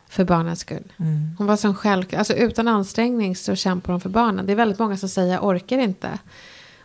[0.08, 0.92] för barnens skull.
[0.96, 1.34] Mm.
[1.38, 4.46] Hon var som själv, alltså utan ansträngning så kämpar hon för barnen.
[4.46, 6.18] Det är väldigt många som säger jag orkar inte.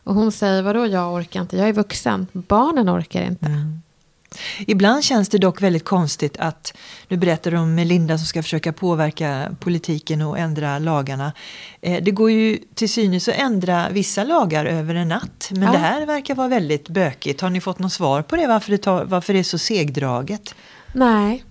[0.04, 3.46] Och hon säger vadå jag orkar inte, jag är vuxen, barnen orkar inte.
[3.46, 3.82] Mm.
[4.68, 6.74] Ibland känns det dock väldigt konstigt att,
[7.08, 11.34] nu berättar du om Melinda som ska försöka påverka politiken och ändra lagarna.
[11.82, 15.72] Eh, det går ju till synes att ändra vissa lagar över en natt, men Ja.
[15.72, 17.42] det här verkar vara väldigt bökigt.
[17.42, 20.56] Har ni fått något svar på det, varför det, tar, varför det är så segdraget?
[20.94, 21.44] Nej,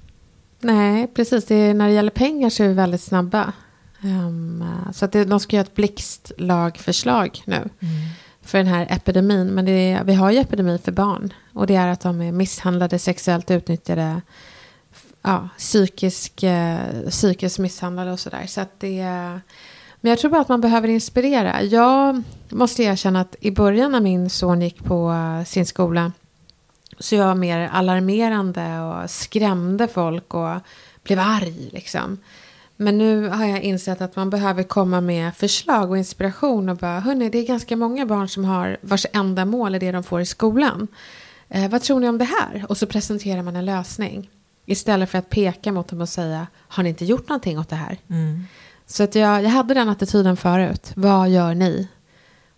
[0.60, 1.44] nej precis.
[1.44, 3.52] Det är, när det gäller pengar så är vi väldigt snabba.
[4.02, 4.64] Ehm,
[4.94, 7.68] så att det, de ska göra ett blixtlagförslag nu
[8.42, 9.46] för den här epidemin.
[9.46, 11.32] Men det är, vi har ju epidemi för barn.
[11.52, 14.20] Och det är att de är misshandlade, sexuellt utnyttjade,
[15.22, 18.46] ja, psykisk, eh, psykiskt misshandlade och sådär.
[18.46, 19.40] Så att det är...
[20.00, 21.62] Men jag tror bara att man behöver inspirera.
[21.62, 26.12] Jag måste erkänna att i början när min son gick på eh, sin skola
[27.02, 30.56] så jag var mer alarmerande och skrämde folk och
[31.02, 32.18] blev arg liksom.
[32.82, 37.00] Men nu har jag insett att man behöver komma med förslag och inspiration och bara,
[37.00, 40.20] hörni, det är ganska många barn som har vars enda mål är det de får
[40.20, 40.88] i skolan.
[41.48, 42.66] Eh, vad tror ni om det här?
[42.68, 44.30] Och så presenterar man en lösning.
[44.66, 47.76] Istället för att peka mot dem och säga, har ni inte gjort någonting åt det
[47.76, 47.98] här?
[48.10, 48.44] Mm.
[48.86, 50.92] Så att jag, jag hade den attityden förut.
[50.94, 51.88] Vad gör ni?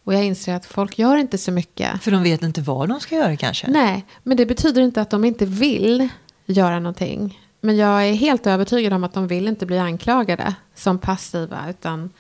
[0.05, 2.03] Och jag inser att folk gör inte så mycket.
[2.03, 3.71] För de vet inte vad de ska göra kanske?
[3.71, 6.09] Nej, men det betyder inte att de inte vill
[6.47, 7.39] göra någonting.
[7.65, 12.11] Men jag är helt övertygad om att de vill inte bli anklagade som passiva, utan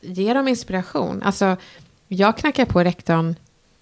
[0.00, 1.22] ge dem inspiration.
[1.22, 1.56] Alltså,
[2.08, 3.34] jag knackade på rektorn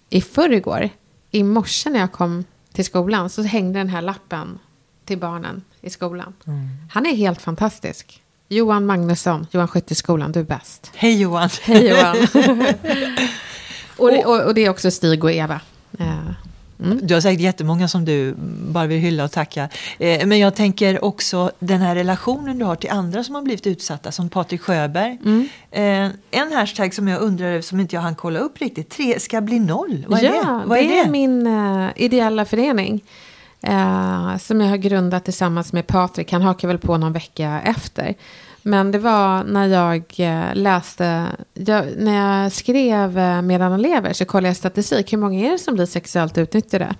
[0.09, 0.89] i förrgår.
[1.31, 4.59] I morse när jag kom till skolan så hängde den här lappen
[5.05, 6.33] till barnen i skolan.
[6.91, 8.21] Han är helt fantastisk.
[8.47, 10.91] Johan Magnusson, Johan Skytteskolan, du är bäst.
[10.95, 11.49] Hej Johan!
[11.61, 12.17] Hej Johan.
[13.97, 15.61] och, det, och, och det är också Stig och Eva.
[15.99, 16.31] Eh,
[16.83, 16.99] Mm.
[17.03, 18.35] Du har säkert jättemånga som du
[18.71, 19.69] bara vill hylla och tacka.
[19.99, 23.67] Eh, men jag tänker också den här relationen du har till andra som har blivit
[23.67, 25.17] utsatta, som Patrik Sjöberg.
[25.25, 25.49] Mm.
[25.71, 29.19] Eh, en hashtag som jag undrar över, som inte jag hann kolla upp riktigt, tre
[29.19, 30.05] ska bli noll.
[30.07, 30.61] Vad är ja, det?
[30.65, 33.03] Vad det är är min eh, ideella förening.
[34.39, 36.31] som jag har grundat tillsammans med Patrik.
[36.31, 38.15] Han hakar väl på någon vecka efter.
[38.61, 44.13] Men det var när jag eh, läste, jag, när jag skrev eh, Medan han lever
[44.13, 45.13] så kollade jag statistik.
[45.13, 46.95] Hur många är det som blir sexuellt utnyttjade?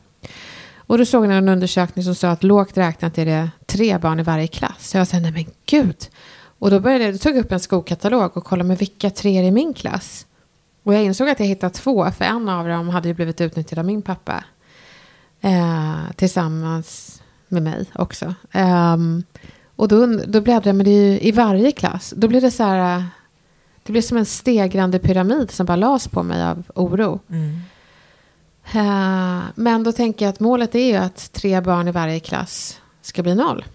[0.78, 4.20] Och då såg jag en undersökning som sa att lågt räknat är det tre barn
[4.20, 4.90] i varje klass.
[4.90, 6.10] Så jag sa, nej men gud.
[6.60, 9.44] Och då började då tog jag upp en skokatalog och kollade med vilka tre är
[9.44, 10.26] i min klass.
[10.84, 13.80] Och jag insåg att jag hittade två, för en av dem hade ju blivit utnyttjad
[13.80, 14.44] av min pappa.
[15.42, 18.34] Eh, tillsammans med mig också.
[18.52, 19.24] Ehm,
[19.80, 22.14] och då, då bläddrade jag, men det är ju i varje klass.
[22.18, 23.04] Då blev det så här, eh,
[23.84, 27.20] det blev som en stegrande pyramid som bara lades på mig av oro.
[27.30, 27.62] Mm.
[28.74, 32.82] Eh, men då tänker jag att målet är ju att tre barn i varje klass
[33.02, 33.66] ska bli noll.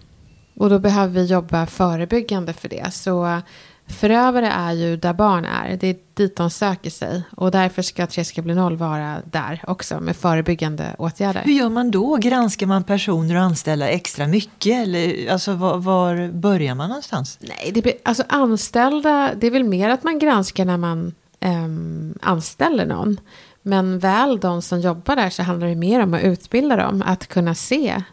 [0.55, 2.93] Och då behöver vi jobba förebyggande för det.
[2.93, 3.41] Så
[3.87, 5.77] förövare är ju där barn är.
[5.77, 7.23] Det är dit de söker sig.
[7.37, 11.41] Och därför ska tre ska bli noll vara där också med förebyggande åtgärder.
[11.45, 12.15] Hur gör man då?
[12.15, 14.87] Granskar man personer och anställer extra mycket?
[14.87, 17.39] Eller, alltså, var, var börjar man någonstans?
[17.41, 22.85] Nej, det, alltså anställda, det är väl mer att man granskar när man ehm, anställer
[22.85, 23.19] någon.
[23.61, 27.27] Men väl de som jobbar där så handlar det mer om att utbilda dem, att
[27.27, 28.03] kunna se.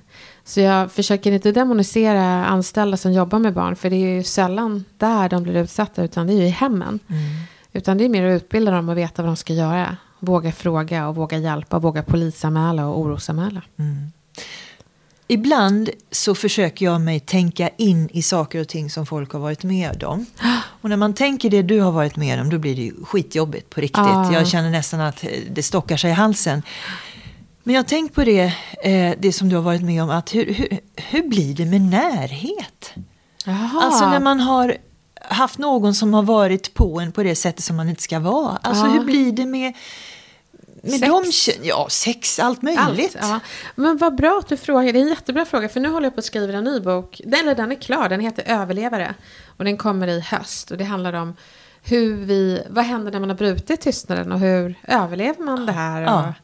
[0.44, 4.85] Så jag försöker inte demonisera anställda som jobbar med barn, för det är ju sällan
[4.98, 6.98] där de blir utsatta, utan det är ju i hemmen.
[7.72, 9.96] Utan det är mer att utbilda dem och veta vad de ska göra.
[10.20, 13.62] Våga fråga och våga hjälpa, våga polisanmäla och orosanmäla.
[15.28, 19.64] Ibland så försöker jag mig tänka in i saker och ting som folk har varit
[19.64, 20.26] med om.
[20.81, 23.70] Och när man tänker det du har varit med om då blir det ju skitjobbigt
[23.70, 23.98] på riktigt.
[23.98, 24.33] Ah.
[24.33, 26.62] Jag känner nästan att det stockar sig i halsen.
[27.62, 30.11] Men jag tänkt på det, eh, det som du har varit med om.
[30.11, 32.92] att hur, hur, hur blir det med närhet?
[33.46, 33.83] Jaha.
[33.83, 34.77] Alltså när man har
[35.20, 38.59] haft någon som har varit på en på det sättet som man inte ska vara.
[38.62, 38.90] Alltså Ja.
[38.92, 39.75] hur blir det med,
[40.83, 41.46] med Sex.
[41.61, 43.16] de Ja, sex, allt möjligt.
[43.20, 43.40] Allt, ja.
[43.75, 44.92] Men vad bra att du frågar.
[44.92, 45.68] Det är en jättebra fråga.
[45.68, 47.20] För nu håller jag på att skriva en ny bok.
[47.25, 48.09] Den, eller den är klar.
[48.09, 49.14] Den heter Överlevare.
[49.57, 50.70] Och den kommer i höst.
[50.70, 51.37] Och det handlar om
[51.85, 56.03] hur vi, vad händer när man har brutit tystnaden och hur överlever man det här?
[56.03, 56.35] Ja.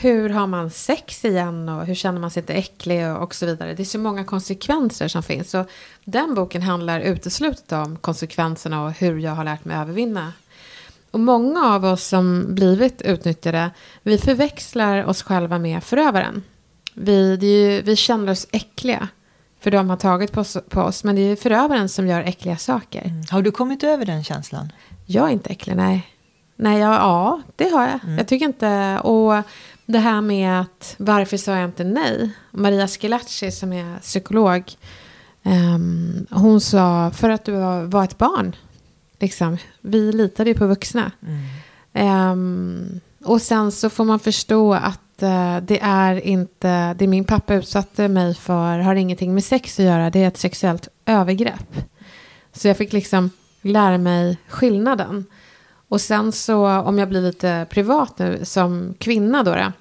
[0.00, 3.46] Hur har man sex igen och hur känner man sig inte äcklig och, och så
[3.46, 3.74] vidare.
[3.74, 5.50] Det är så många konsekvenser som finns.
[5.50, 5.64] Så
[6.04, 10.32] den boken handlar uteslutet om konsekvenserna och hur jag har lärt mig övervinna
[11.10, 13.70] och många av oss som blivit utnyttjade,
[14.02, 16.42] vi förväxlar oss själva med förövaren.
[16.94, 19.08] Vi, ju, vi känner oss äckliga,
[19.60, 22.56] för de har tagit på oss, på oss, men det är förövaren som gör äckliga
[22.56, 23.04] saker.
[23.04, 23.22] Mm.
[23.30, 24.72] Har du kommit över den känslan?
[25.06, 26.06] Jag är inte äcklig, nej.
[26.56, 28.18] Nej, jag, ja, det har jag.
[28.18, 29.00] Jag tycker inte...
[29.02, 29.34] Och
[29.90, 32.30] det här med att varför sa jag inte nej?
[32.50, 34.76] Maria Schillaci som är psykolog
[35.42, 37.52] Um, hon sa, för att du
[37.86, 38.56] var ett barn.
[39.18, 41.12] Liksom, vi litade ju på vuxna.
[41.22, 42.30] Mm.
[42.30, 47.54] Um, och sen så får man förstå att uh, det är inte, det min pappa
[47.54, 50.10] utsatte mig för har ingenting med sex att göra.
[50.10, 51.76] Det är ett sexuellt övergrepp.
[52.52, 53.30] Så jag fick liksom
[53.62, 55.26] lära mig skillnaden.
[55.90, 59.72] Och sen så, om jag blir lite privat nu, som kvinna då, då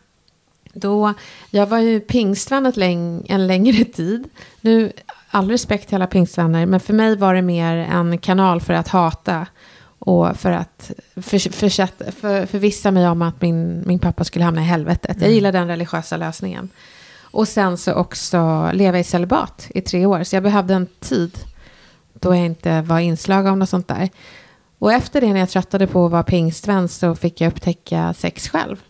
[0.74, 1.14] då,
[1.50, 4.30] jag var ju pingstvän läng, en längre tid.
[4.62, 4.92] Nu,
[5.30, 8.88] all respekt till alla pingstvänner, men för mig var det mer en kanal för att
[8.88, 9.48] hata
[10.00, 14.62] och för att för, för, för, förvissa mig om att min, min pappa skulle hamna
[14.62, 15.16] i helvetet.
[15.16, 15.34] Jag mm.
[15.34, 16.70] gillar den religiösa lösningen.
[17.22, 20.24] Och sen så också leva i celibat i tre år.
[20.24, 21.38] Så jag behövde en tid
[22.14, 24.10] då jag inte var inslag av något sånt där.
[24.80, 28.50] Och efter det när jag tröttade på att vara pingstvän så fick jag upptäcka sex
[28.50, 28.84] själv.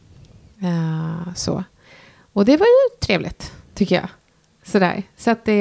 [0.64, 1.64] Uh, så.
[2.34, 4.10] Och det var ju trevligt, tycker jag.
[4.64, 5.04] Sådär.
[5.18, 5.60] Så att det,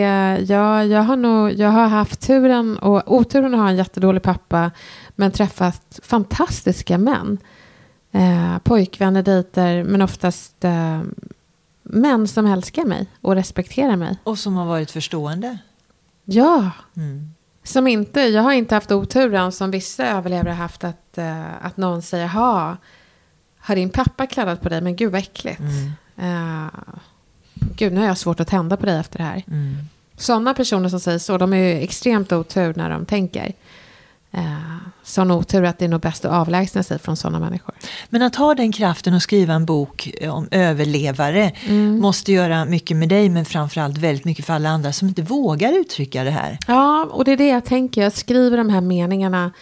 [0.48, 4.70] ja, jag, har nog, jag har haft turen och oturen att ha en jättedålig pappa
[5.16, 7.38] men träffat fantastiska män.
[8.12, 11.00] Eh, pojkvänner, dejter, men oftast eh,
[11.82, 14.18] män som älskar mig och respekterar mig.
[14.24, 15.58] Och som har varit förstående.
[16.24, 16.70] Ja.
[16.96, 17.34] Mm.
[17.68, 22.02] Som inte, jag har inte haft oturen som vissa överlevare haft att, uh, att någon
[22.02, 22.76] säger ha
[23.58, 25.60] har din pappa kladdat på dig men gud vad äckligt.
[25.60, 26.64] Mm.
[26.64, 26.70] Uh,
[27.54, 29.44] gud nu har jag svårt att tända på dig efter det här.
[29.46, 29.76] Mm.
[30.16, 33.52] Sådana personer som säger så de är ju extremt otur när de tänker.
[34.34, 37.74] Uh, sån otur att det är nog bäst att avlägsna sig från sådana människor.
[38.08, 41.98] Men att ha den kraften att skriva en bok om överlevare mm.
[42.00, 45.72] måste göra mycket med dig men framförallt väldigt mycket för alla andra som inte vågar
[45.72, 46.58] uttrycka det här.
[46.66, 48.02] Ja, och det är det jag tänker.
[48.02, 49.52] Jag skriver de här meningarna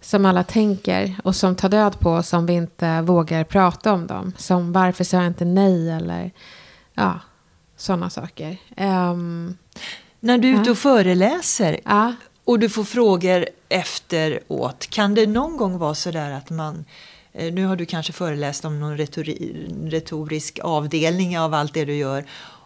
[0.00, 4.06] som alla tänker och som tar död på oss om vi inte vågar prata om
[4.06, 4.32] dem.
[4.36, 6.30] Som varför sa jag inte nej eller
[6.94, 7.20] ja,
[7.76, 8.56] sådana saker.
[8.76, 9.56] Um,
[10.20, 12.12] När du är ute och föreläser ja.
[12.50, 16.84] Och du får frågor efteråt, kan det någon gång vara så där att man
[17.32, 18.96] eh, nu har du kanske föreläst om någon
[19.90, 22.24] retorisk avdelning av allt det du gör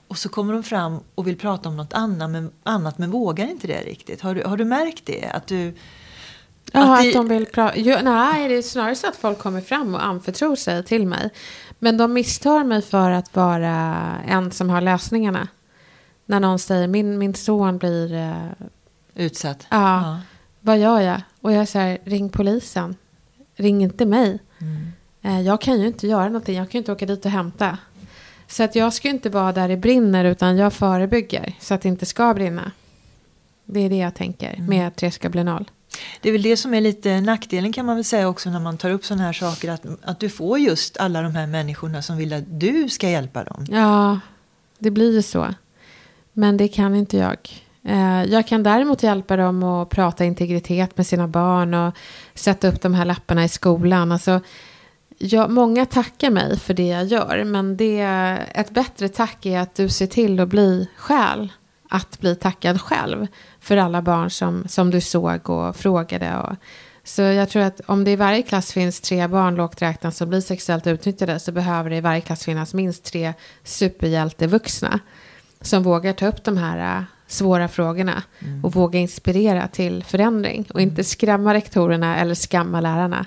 [0.08, 3.46] och så kommer de fram och vill prata om något annat men, annat, men vågar
[3.46, 4.20] inte det riktigt.
[4.20, 5.24] Har du, har du märkt det?
[5.24, 5.74] Att du,
[6.72, 7.74] Ja, att, att de vill prata.
[8.02, 11.30] Nej, det är snarare så att folk kommer fram och anförtror sig till mig.
[11.78, 15.48] Men de misstar mig för att vara en som har lösningarna.
[16.26, 18.34] När någon säger min, min son blir...
[19.14, 19.66] Utsatt?
[19.70, 20.20] Ja, ja.
[20.60, 21.20] Vad gör jag?
[21.40, 22.96] Och jag säger ring polisen.
[23.56, 24.38] Ring inte mig.
[24.58, 24.92] Mm.
[25.24, 26.56] Uh, jag kan ju inte göra någonting.
[26.56, 27.78] Jag kan ju inte åka dit och hämta.
[28.48, 31.88] Så att jag ska inte vara där det brinner utan jag förebygger så att det
[31.88, 32.72] inte ska brinna.
[33.64, 34.66] Det är det jag tänker mm.
[34.66, 35.70] med att tre ska bli noll.
[36.20, 38.78] Det är väl det som är lite nackdelen kan man väl säga också när man
[38.78, 39.70] tar upp sådana här saker.
[39.70, 43.44] Att, att du får just alla de här människorna som vill att du ska hjälpa
[43.44, 43.66] dem.
[43.70, 44.20] Ja,
[44.78, 45.54] det blir ju så.
[46.32, 47.63] Men det kan inte jag.
[47.84, 51.94] Eh, jag kan däremot hjälpa dem att prata integritet med sina barn och
[52.34, 54.12] sätta upp de här lapparna i skolan.
[54.12, 54.40] Alltså,
[55.18, 58.00] jag, många tackar mig för det jag gör, men det,
[58.54, 61.52] ett bättre tack är att du ser till att bli själ
[61.94, 63.26] att bli tackad själv
[63.60, 66.36] för alla barn som, som du såg och frågade.
[66.36, 66.56] Och,
[67.04, 70.28] så jag tror att om det i varje klass finns tre barn lågt räknat som
[70.28, 75.00] blir sexuellt utnyttjade så behöver det i varje klass finnas minst tre superhjältevuxna
[75.60, 78.64] som vågar ta upp de här svåra frågorna mm.
[78.64, 83.26] och våga inspirera till förändring och inte skrämma rektorerna eller skamma lärarna.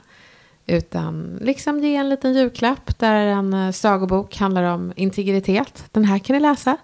[0.66, 5.84] Utan liksom ge en liten julklapp där en äh, sagobok handlar om integritet.
[5.92, 6.78] Den här kan ni läsa.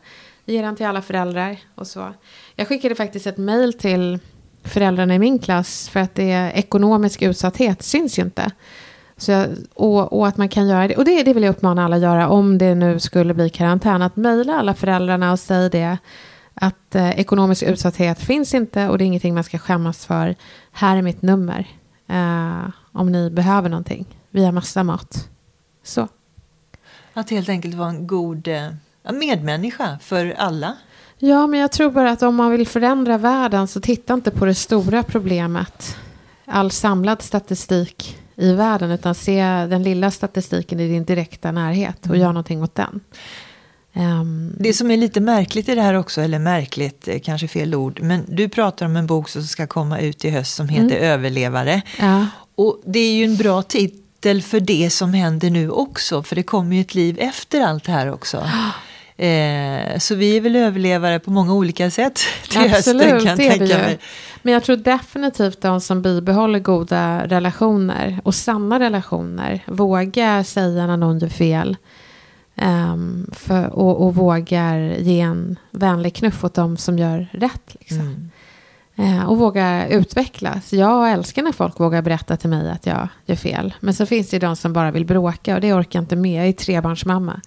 [0.46, 2.14] Ge den till alla föräldrar och så.
[2.56, 4.20] Jag skickade faktiskt ett mejl till
[4.64, 8.52] föräldrarna i min klass för att det är ekonomisk utsatthet syns ju inte.
[9.18, 10.96] Så jag, och, och, att man kan göra det.
[10.96, 14.02] Och det, det vill jag uppmana alla att göra om det nu skulle bli karantän.
[14.02, 15.98] Att mejla alla föräldrarna och säga det.
[16.54, 20.36] Att eh, ekonomisk utsatthet finns inte och det är ingenting man ska skämmas för.
[20.72, 21.68] Här är mitt nummer.
[22.08, 24.06] Eh, om ni behöver någonting.
[24.30, 25.30] Vi har massa mat.
[25.84, 26.08] Så.
[27.14, 28.70] Att helt enkelt vara en god eh,
[29.14, 30.76] medmänniska för alla.
[31.18, 34.46] Ja, men jag tror bara att om man vill förändra världen så titta inte på
[34.46, 35.98] det stora problemet.
[36.46, 42.06] All samlad statistik i världen utan se den lilla statistiken i din direkta närhet och
[42.06, 42.22] mm.
[42.22, 43.00] gör någonting åt den.
[43.96, 48.00] Um, det som är lite märkligt i det här också, eller märkligt, kanske fel ord,
[48.02, 51.10] men du pratar om en bok som ska komma ut i höst som heter mm.
[51.10, 51.82] Överlevare.
[52.00, 52.28] Ja.
[52.56, 56.44] Och det är ju en bra titel för det som händer nu också, för det
[56.44, 58.50] kommer ju ett liv efter allt det här också.
[59.18, 63.60] Eh, så vi är väl överlevare på många olika sätt till Absolut, hösten kan är
[63.60, 63.98] vi ju.
[64.42, 70.98] Men jag tror definitivt de som bibehåller goda relationer och sanna relationer, våga säga när
[70.98, 71.78] någon gör fel.
[72.56, 77.76] Um, för, och, och vågar ge en vänlig knuff åt dem som gör rätt.
[77.80, 78.00] Liksom.
[78.00, 78.30] Mm.
[79.00, 80.74] Uh, och våga utvecklas.
[80.74, 83.74] Jag älskar när folk vågar berätta till mig att jag gör fel.
[83.80, 86.16] Men så finns det ju de som bara vill bråka och det orkar jag inte
[86.16, 86.42] med.
[86.42, 87.42] Jag är trebarnsmamma.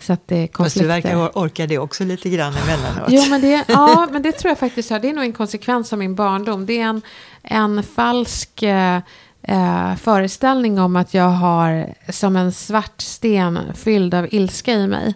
[0.00, 0.88] Så att det är konflikter.
[0.88, 3.08] Fast du verkar orka det också lite grann emellanåt.
[3.08, 4.88] Jo, men det, ja, men det tror jag faktiskt.
[4.88, 6.66] Det är nog en konsekvens av min barndom.
[6.66, 7.02] Det är en,
[7.42, 9.00] en falsk eh,
[9.42, 15.14] eh, föreställning om att jag har som en svart sten fylld av ilska i mig.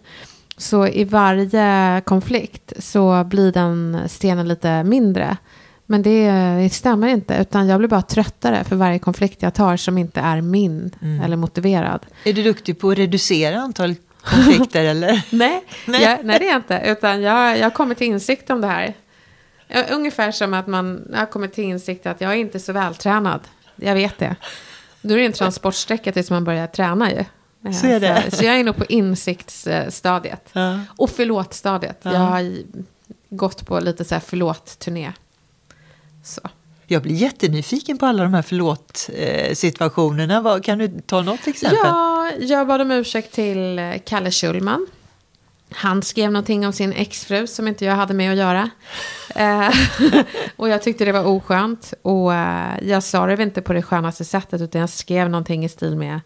[0.57, 5.37] Så i varje konflikt så blir den stenen lite mindre.
[5.87, 6.31] Men det,
[6.63, 10.21] det, stämmer inte, utan jag blir bara tröttare för varje konflikt jag tar som inte
[10.21, 11.21] är min mm.
[11.21, 12.07] eller motiverad.
[12.25, 15.23] Är du duktig på att reducera antalet konflikter eller?
[15.31, 16.03] nej, nej.
[16.03, 18.67] Jag, nej, det är jag inte, utan jag, jag har kommit till insikt om det
[18.67, 18.95] här.
[19.91, 23.41] Ungefär som att man har kommit till insikt att jag är inte så vältränad
[23.83, 24.37] jag vet det.
[25.01, 27.25] Då är det en transportsträcka tills man börjar träna ju.
[27.73, 28.25] Så är det.
[28.31, 30.49] Så, så jag är nog på insiktsstadiet.
[30.53, 30.81] Ja.
[30.97, 31.99] Och förlåt-stadiet.
[32.03, 32.13] Ja.
[32.13, 32.57] Jag har
[33.29, 35.13] gått på lite så här förlåt-turné.
[36.25, 36.41] Så.
[36.87, 40.61] Jag blir jättenyfiken på alla de här förlåt-situationerna.
[40.61, 41.79] Kan du ta något exempel?
[41.83, 44.87] Ja, jag bad om ursäkt till Kalle Schulman.
[45.71, 48.71] Han skrev någonting om sin exfru som inte jag hade med att göra.
[49.35, 49.71] Eh,
[50.57, 51.95] och jag tyckte det var oskönt.
[52.03, 55.69] Och eh, jag sa det inte på det skönaste sättet utan jag skrev någonting i
[55.69, 56.21] stil med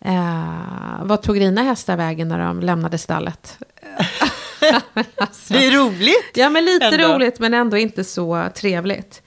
[0.00, 3.58] eh, Vad tog dina hästar vägen när de lämnade stallet?
[5.16, 6.32] alltså, det är roligt.
[6.34, 7.08] Ja, men lite ändå.
[7.08, 9.22] roligt men ändå inte så trevligt.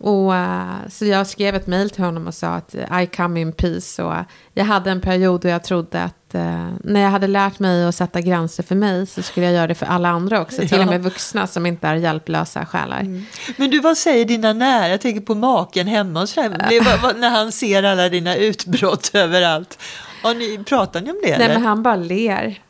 [0.00, 3.52] Och, uh, så jag skrev ett mejl till honom och sa att I come in
[3.52, 4.02] peace.
[4.02, 4.22] Och, uh,
[4.54, 7.94] jag hade en period då jag trodde att uh, när jag hade lärt mig att
[7.94, 10.62] sätta gränser för mig så skulle jag göra det för alla andra också.
[10.62, 10.68] Ja.
[10.68, 13.00] Till och med vuxna som inte är hjälplösa själar.
[13.00, 13.24] Mm.
[13.56, 14.88] Men du, vad säger dina nära?
[14.88, 17.14] Jag tänker på maken hemma och sådär.
[17.20, 19.78] när han ser alla dina utbrott överallt.
[20.24, 21.38] Och ni, pratar ni om det?
[21.38, 21.54] Nej, eller?
[21.54, 22.60] men han bara ler.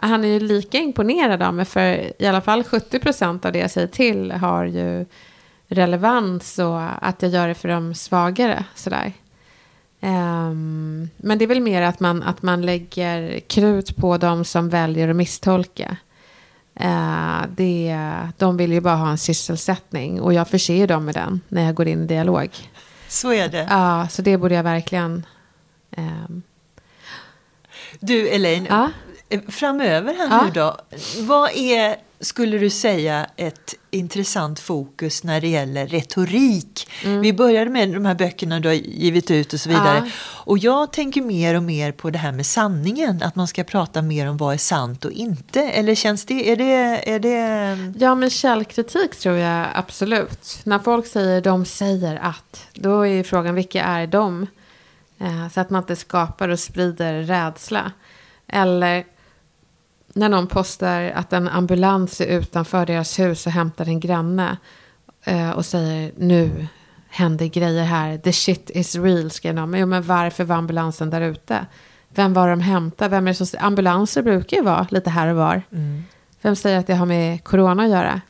[0.00, 3.58] han är ju lika imponerad av mig för i alla fall 70 procent av det
[3.58, 5.06] jag säger till har ju
[5.68, 8.64] relevans och att jag gör det för de svagare.
[8.74, 9.12] Sådär.
[10.00, 14.68] Um, men det är väl mer att man, att man lägger krut på de som
[14.68, 15.96] väljer att misstolka.
[16.80, 17.96] Uh, det,
[18.36, 21.74] de vill ju bara ha en sysselsättning och jag förser dem med den när jag
[21.74, 22.50] går in i dialog.
[23.08, 23.66] Så är det.
[23.70, 25.26] Ja, uh, så det borde jag verkligen...
[25.96, 26.42] Um...
[28.00, 28.88] Du Elaine, uh?
[29.48, 30.76] Framöver här nu då,
[31.18, 36.90] vad är skulle du säga ett intressant fokus när det gäller retorik?
[37.04, 37.20] Mm.
[37.20, 40.02] Vi började med de här böckerna du har givit ut och så vidare.
[40.04, 40.10] Ja.
[40.44, 44.02] Och jag tänker mer och mer på det här med sanningen, att man ska prata
[44.02, 45.60] mer om vad är sant och inte.
[45.62, 47.10] Eller känns det, är det...
[47.10, 47.76] Är det...
[47.98, 50.60] Ja, men källkritik tror jag absolut.
[50.64, 54.46] När folk säger de säger att, då är frågan vilka är de?
[55.20, 57.92] Eh, så att man inte skapar och sprider rädsla.
[58.46, 59.04] Eller
[60.14, 64.56] när någon postar att en ambulans är utanför deras hus och hämtar en granne
[65.24, 66.66] eh, och säger nu
[67.08, 69.70] händer grejer här, the shit is real, skrev någon.
[69.70, 71.66] Men, jo, men varför var ambulansen där ute?
[72.08, 73.10] Vem var de hämtade?
[73.10, 75.62] Vem är som, ambulanser brukar ju vara lite här och var.
[75.72, 76.04] Mm.
[76.42, 78.20] Vem säger att det har med corona att göra?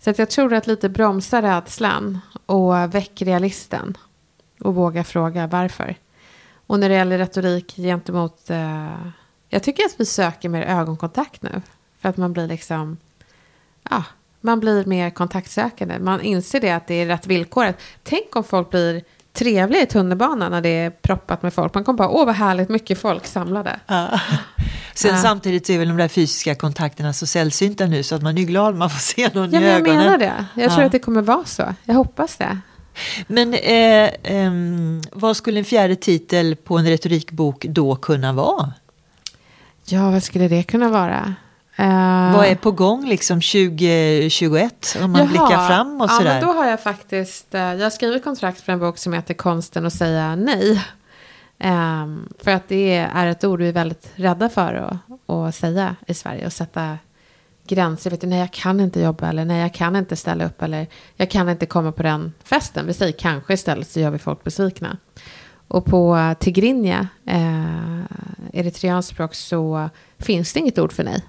[0.00, 3.96] Så att jag tror att lite bromsa rädslan och väck realisten.
[4.60, 5.96] Och våga fråga varför.
[6.66, 8.96] Och när det gäller retorik gentemot eh,
[9.54, 11.62] jag tycker att vi söker mer ögonkontakt nu.
[12.00, 12.96] För att man blir liksom,
[13.90, 14.04] ja,
[14.40, 15.98] man blir mer kontaktsökande.
[15.98, 17.78] Man inser det att det är rätt villkoret.
[18.02, 19.02] Tänk om folk blir
[19.32, 21.74] trevliga i tunnelbanan när det är proppat med folk.
[21.74, 23.80] Man kommer bara, åh vad härligt, mycket folk samlade.
[23.86, 24.20] Ja.
[24.94, 25.22] Sen ja.
[25.22, 28.74] samtidigt är väl de där fysiska kontakterna så sällsynta nu så att man är glad
[28.74, 29.94] man får se någon ja, i ögonen.
[29.94, 30.46] Jag menar det.
[30.54, 31.74] Jag tror att det kommer vara så.
[31.84, 32.58] Jag hoppas det.
[33.26, 34.52] Men eh, eh,
[35.12, 38.72] vad skulle en fjärde titel på en retorikbok då kunna vara?
[39.84, 41.34] Ja, vad skulle det kunna vara?
[41.80, 46.32] Uh, vad är på gång liksom 2021 om man jaha, blickar framåt ja, sådär?
[46.32, 49.34] Men då har jag faktiskt, uh, jag har skrivit kontrakt för en bok som heter
[49.34, 50.84] Konsten att säga nej.
[51.64, 55.96] Um, för att det är ett ord vi är väldigt rädda för att, att säga
[56.06, 56.98] i Sverige och sätta
[57.66, 58.10] gränser.
[58.10, 60.86] Vet du, nej, jag kan inte jobba eller nej, jag kan inte ställa upp eller
[61.16, 62.86] jag kan inte komma på den festen.
[62.86, 64.96] Vi säger kanske istället så gör vi folk besvikna.
[65.68, 68.04] Och på tigrinja, eh,
[68.52, 71.22] eritreanskt språk, så finns det inget ord för nej.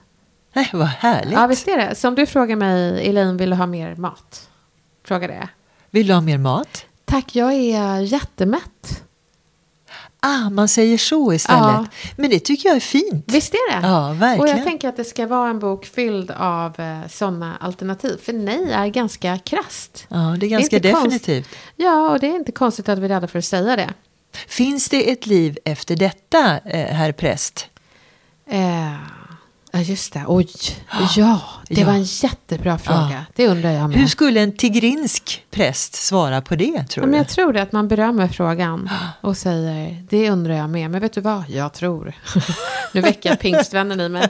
[0.53, 1.33] Nej, vad härligt.
[1.33, 1.95] Ja, visst är det.
[1.95, 4.49] Så om du frågar mig, Elaine, vill du ha mer mat?
[5.03, 5.49] Fråga det.
[5.89, 6.85] Vill du ha mer mat?
[7.05, 9.03] Tack, jag är jättemätt.
[10.19, 11.61] Ah, man säger så istället.
[11.61, 11.85] Ja.
[12.15, 13.25] Men det tycker jag är fint.
[13.27, 13.87] Visst är det?
[13.87, 14.39] Ja, verkligen.
[14.39, 18.17] Och jag tänker att det ska vara en bok fylld av eh, sådana alternativ.
[18.23, 20.05] För nej är ganska krast.
[20.09, 21.49] Ja, det är ganska det är definitivt.
[21.75, 23.93] Ja, och det är inte konstigt att vi är rädda för att säga det.
[24.47, 27.67] Finns det ett liv efter detta, eh, herr präst?
[28.49, 28.93] Eh,
[29.71, 30.23] ja, just det.
[30.27, 30.47] Oj,
[31.15, 31.85] ja, det Ja.
[31.87, 33.09] var en jättebra fråga.
[33.11, 33.23] Ja.
[33.35, 33.97] Det undrar jag med.
[33.99, 37.17] Hur skulle en tigrinsk präst svara på det, tror Ja, men du?
[37.17, 38.89] jag tror det, att man berömmer frågan
[39.21, 40.91] och säger det undrar jag med.
[40.91, 41.43] Men vet du vad?
[41.49, 42.13] Jag tror.
[42.93, 44.27] nu väcker jag pingstvännen i mig.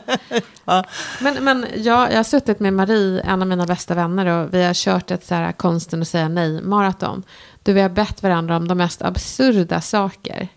[1.20, 4.64] Men, men jag, jag har suttit med Marie, en av mina bästa vänner, och vi
[4.64, 7.24] har kört ett så här konsten att säga nej-maraton.
[7.66, 10.48] Då vi har bett varandra om de mest absurda saker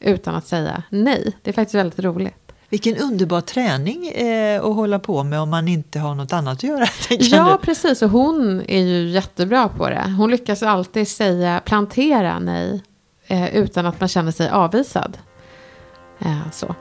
[0.00, 1.36] utan att säga nej.
[1.42, 2.52] Det är faktiskt väldigt roligt.
[2.68, 6.62] Vilken underbar träning eh, att hålla på med om man inte har något annat att
[6.62, 6.86] göra.
[7.10, 7.16] Ja,
[7.50, 7.62] jag.
[7.62, 8.02] precis.
[8.02, 10.14] Och hon är ju jättebra på det.
[10.18, 12.82] Hon lyckas alltid säga, plantera nej
[13.26, 15.18] eh, utan att man känner sig avvisad.
[16.20, 16.74] Eh, så.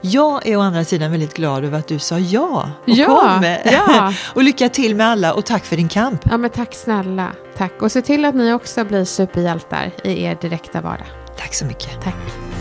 [0.00, 3.56] Jag är å andra sidan väldigt glad över att du sa ja och Ja, kom.
[3.64, 4.12] ja.
[4.34, 6.20] och lycka till med alla och tack för din kamp.
[6.30, 7.32] Ja, men tack snälla.
[7.56, 7.82] Tack.
[7.82, 11.06] Och se till att ni också blir superhjältar i er direkta vardag.
[11.38, 12.02] Tack så mycket.
[12.02, 12.51] Tack.